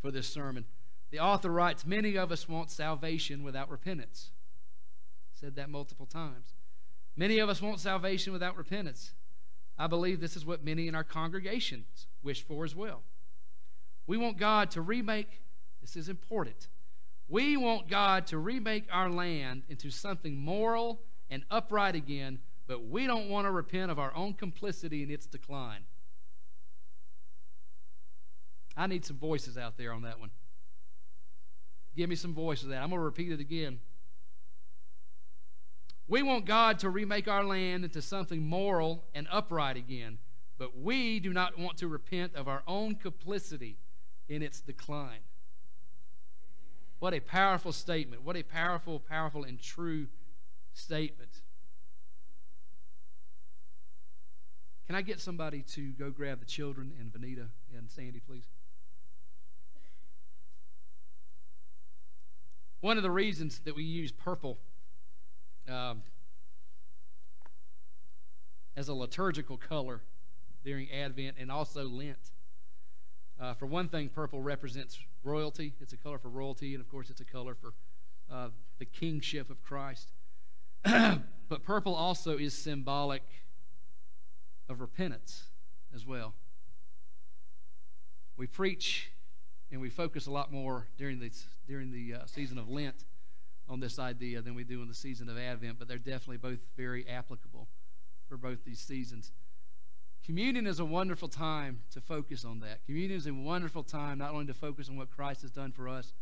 for 0.00 0.10
this 0.10 0.26
sermon. 0.26 0.64
The 1.10 1.20
author 1.20 1.50
writes 1.50 1.84
Many 1.84 2.16
of 2.16 2.32
us 2.32 2.48
want 2.48 2.70
salvation 2.70 3.42
without 3.42 3.70
repentance. 3.70 4.30
Said 5.38 5.56
that 5.56 5.68
multiple 5.68 6.06
times. 6.06 6.54
Many 7.16 7.38
of 7.38 7.50
us 7.50 7.60
want 7.60 7.80
salvation 7.80 8.32
without 8.32 8.56
repentance. 8.56 9.12
I 9.78 9.86
believe 9.86 10.20
this 10.20 10.36
is 10.36 10.46
what 10.46 10.64
many 10.64 10.88
in 10.88 10.94
our 10.94 11.04
congregations 11.04 12.06
wish 12.22 12.42
for 12.42 12.64
as 12.64 12.74
well. 12.74 13.02
We 14.06 14.16
want 14.16 14.38
God 14.38 14.70
to 14.72 14.80
remake, 14.80 15.42
this 15.80 15.96
is 15.96 16.08
important, 16.08 16.68
we 17.28 17.56
want 17.56 17.88
God 17.88 18.26
to 18.28 18.38
remake 18.38 18.86
our 18.90 19.10
land 19.10 19.62
into 19.68 19.90
something 19.90 20.36
moral 20.36 21.00
and 21.28 21.44
upright 21.50 21.96
again, 21.96 22.38
but 22.68 22.86
we 22.86 23.06
don't 23.06 23.28
want 23.28 23.46
to 23.46 23.50
repent 23.50 23.90
of 23.90 23.98
our 23.98 24.14
own 24.14 24.34
complicity 24.34 25.02
in 25.02 25.10
its 25.10 25.26
decline. 25.26 25.80
I 28.76 28.86
need 28.86 29.04
some 29.04 29.16
voices 29.16 29.56
out 29.56 29.76
there 29.76 29.92
on 29.92 30.02
that 30.02 30.20
one. 30.20 30.30
Give 31.96 32.10
me 32.10 32.16
some 32.16 32.34
voices 32.34 32.68
that. 32.68 32.82
I'm 32.82 32.90
going 32.90 33.00
to 33.00 33.04
repeat 33.04 33.32
it 33.32 33.40
again. 33.40 33.80
We 36.08 36.22
want 36.22 36.44
God 36.44 36.78
to 36.80 36.90
remake 36.90 37.26
our 37.26 37.42
land 37.42 37.84
into 37.84 38.00
something 38.00 38.46
moral 38.46 39.04
and 39.14 39.26
upright 39.30 39.76
again, 39.76 40.18
but 40.56 40.78
we 40.78 41.18
do 41.18 41.32
not 41.32 41.58
want 41.58 41.78
to 41.78 41.88
repent 41.88 42.36
of 42.36 42.46
our 42.46 42.62
own 42.66 42.94
complicity 42.94 43.78
in 44.28 44.42
its 44.42 44.60
decline. 44.60 45.20
What 47.00 47.12
a 47.12 47.20
powerful 47.20 47.72
statement. 47.72 48.22
What 48.22 48.36
a 48.36 48.42
powerful, 48.42 49.00
powerful, 49.00 49.44
and 49.44 49.60
true 49.60 50.06
statement. 50.72 51.42
Can 54.86 54.94
I 54.94 55.02
get 55.02 55.20
somebody 55.20 55.62
to 55.74 55.90
go 55.92 56.10
grab 56.10 56.38
the 56.38 56.46
children 56.46 56.92
and 57.00 57.12
Vanita 57.12 57.48
and 57.76 57.90
Sandy, 57.90 58.20
please? 58.20 58.46
One 62.80 62.96
of 62.96 63.02
the 63.02 63.10
reasons 63.10 63.58
that 63.64 63.74
we 63.74 63.82
use 63.82 64.12
purple 64.12 64.58
um, 65.68 66.02
as 68.76 68.88
a 68.88 68.94
liturgical 68.94 69.56
color 69.56 70.02
during 70.64 70.90
Advent 70.90 71.36
and 71.38 71.50
also 71.50 71.84
Lent. 71.84 72.32
Uh, 73.40 73.54
for 73.54 73.66
one 73.66 73.88
thing, 73.88 74.08
purple 74.08 74.42
represents 74.42 74.98
royalty. 75.22 75.74
It's 75.80 75.92
a 75.92 75.96
color 75.96 76.18
for 76.18 76.28
royalty, 76.28 76.74
and 76.74 76.80
of 76.80 76.88
course, 76.88 77.10
it's 77.10 77.20
a 77.20 77.24
color 77.24 77.54
for 77.54 77.74
uh, 78.32 78.48
the 78.78 78.84
kingship 78.84 79.50
of 79.50 79.62
Christ. 79.62 80.12
but 80.84 81.64
purple 81.64 81.94
also 81.94 82.38
is 82.38 82.54
symbolic 82.54 83.22
of 84.68 84.80
repentance 84.80 85.44
as 85.94 86.06
well. 86.06 86.34
We 88.36 88.46
preach 88.46 89.10
and 89.70 89.80
we 89.80 89.90
focus 89.90 90.26
a 90.26 90.30
lot 90.30 90.52
more 90.52 90.88
during 90.96 91.18
the, 91.18 91.30
during 91.66 91.90
the 91.90 92.14
uh, 92.14 92.26
season 92.26 92.58
of 92.58 92.68
Lent 92.68 93.04
on 93.68 93.80
this 93.80 93.98
idea 93.98 94.42
than 94.42 94.54
we 94.54 94.64
do 94.64 94.82
in 94.82 94.88
the 94.88 94.94
season 94.94 95.28
of 95.28 95.38
Advent, 95.38 95.78
but 95.78 95.88
they're 95.88 95.98
definitely 95.98 96.36
both 96.36 96.60
very 96.76 97.06
applicable 97.08 97.68
for 98.28 98.36
both 98.36 98.64
these 98.64 98.80
seasons. 98.80 99.32
Communion 100.24 100.66
is 100.66 100.80
a 100.80 100.84
wonderful 100.84 101.28
time 101.28 101.82
to 101.92 102.00
focus 102.00 102.44
on 102.44 102.60
that. 102.60 102.84
Communion 102.86 103.16
is 103.16 103.26
a 103.26 103.34
wonderful 103.34 103.82
time 103.82 104.18
not 104.18 104.32
only 104.32 104.46
to 104.46 104.54
focus 104.54 104.88
on 104.88 104.96
what 104.96 105.10
Christ 105.10 105.42
has 105.42 105.50
done 105.50 105.72
for 105.72 105.88
us, 105.88 106.14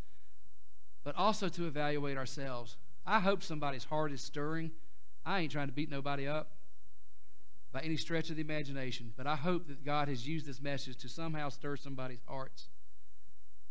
but 1.03 1.17
also 1.17 1.49
to 1.49 1.67
evaluate 1.67 2.17
ourselves. 2.17 2.77
I 3.07 3.21
hope 3.21 3.43
somebody's 3.43 3.85
heart 3.85 4.13
is 4.13 4.21
stirring. 4.21 4.73
I 5.25 5.41
ain't 5.41 5.53
trying 5.53 5.69
to 5.69 5.73
beat 5.73 5.91
nobody 5.91 6.27
up 6.27 6.51
by 7.73 7.81
any 7.81 7.97
stretch 7.97 8.31
of 8.31 8.37
the 8.37 8.43
imagination, 8.43 9.13
but 9.17 9.27
I 9.27 9.37
hope 9.37 9.69
that 9.69 9.85
God 9.85 10.09
has 10.09 10.29
used 10.29 10.47
this 10.47 10.61
message 10.61 10.97
to 10.99 11.09
somehow 11.09 11.49
stir 11.49 11.77
somebody's 11.77 12.23
hearts. 12.27 12.69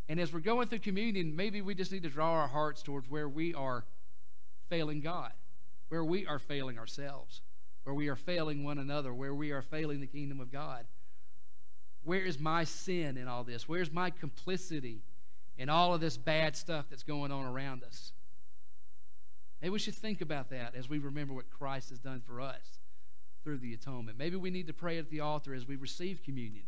And 0.09 0.19
as 0.19 0.33
we're 0.33 0.39
going 0.39 0.67
through 0.67 0.79
communion, 0.79 1.35
maybe 1.35 1.61
we 1.61 1.75
just 1.75 1.91
need 1.91 2.03
to 2.03 2.09
draw 2.09 2.31
our 2.31 2.47
hearts 2.47 2.83
towards 2.83 3.09
where 3.09 3.29
we 3.29 3.53
are 3.53 3.85
failing 4.69 5.01
God, 5.01 5.31
where 5.89 6.03
we 6.03 6.27
are 6.27 6.39
failing 6.39 6.77
ourselves 6.77 7.41
where 7.83 7.93
we 7.93 8.07
are 8.07 8.15
failing 8.15 8.63
one 8.63 8.77
another, 8.77 9.13
where 9.13 9.35
we 9.35 9.51
are 9.51 9.61
failing 9.61 9.99
the 9.99 10.07
kingdom 10.07 10.39
of 10.39 10.51
God. 10.51 10.85
Where 12.03 12.23
is 12.23 12.39
my 12.39 12.63
sin 12.63 13.17
in 13.17 13.27
all 13.27 13.43
this? 13.43 13.67
Where's 13.67 13.91
my 13.91 14.09
complicity 14.09 15.03
in 15.57 15.69
all 15.69 15.93
of 15.93 16.01
this 16.01 16.17
bad 16.17 16.55
stuff 16.55 16.85
that's 16.89 17.03
going 17.03 17.31
on 17.31 17.45
around 17.45 17.83
us? 17.83 18.13
Maybe 19.61 19.71
we 19.71 19.79
should 19.79 19.95
think 19.95 20.21
about 20.21 20.49
that 20.49 20.75
as 20.75 20.89
we 20.89 20.97
remember 20.97 21.33
what 21.33 21.49
Christ 21.49 21.89
has 21.89 21.99
done 21.99 22.21
for 22.25 22.41
us 22.41 22.79
through 23.43 23.59
the 23.59 23.73
atonement. 23.73 24.17
Maybe 24.17 24.35
we 24.35 24.49
need 24.49 24.67
to 24.67 24.73
pray 24.73 24.97
at 24.97 25.09
the 25.09 25.21
altar 25.21 25.53
as 25.53 25.67
we 25.67 25.75
receive 25.75 26.23
communion. 26.23 26.65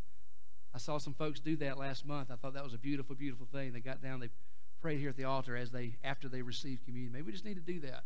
I 0.75 0.77
saw 0.77 0.97
some 0.97 1.13
folks 1.13 1.39
do 1.39 1.55
that 1.57 1.77
last 1.77 2.05
month. 2.05 2.29
I 2.29 2.35
thought 2.35 2.53
that 2.55 2.63
was 2.63 2.73
a 2.73 2.77
beautiful, 2.77 3.15
beautiful 3.15 3.47
thing. 3.49 3.71
They 3.71 3.79
got 3.79 4.03
down, 4.03 4.19
they 4.19 4.29
prayed 4.81 4.99
here 4.99 5.07
at 5.09 5.15
the 5.15 5.23
altar 5.23 5.55
as 5.55 5.71
they 5.71 5.95
after 6.03 6.27
they 6.27 6.41
received 6.41 6.83
communion. 6.83 7.13
Maybe 7.13 7.27
we 7.27 7.31
just 7.31 7.45
need 7.45 7.55
to 7.55 7.61
do 7.61 7.79
that. 7.79 8.03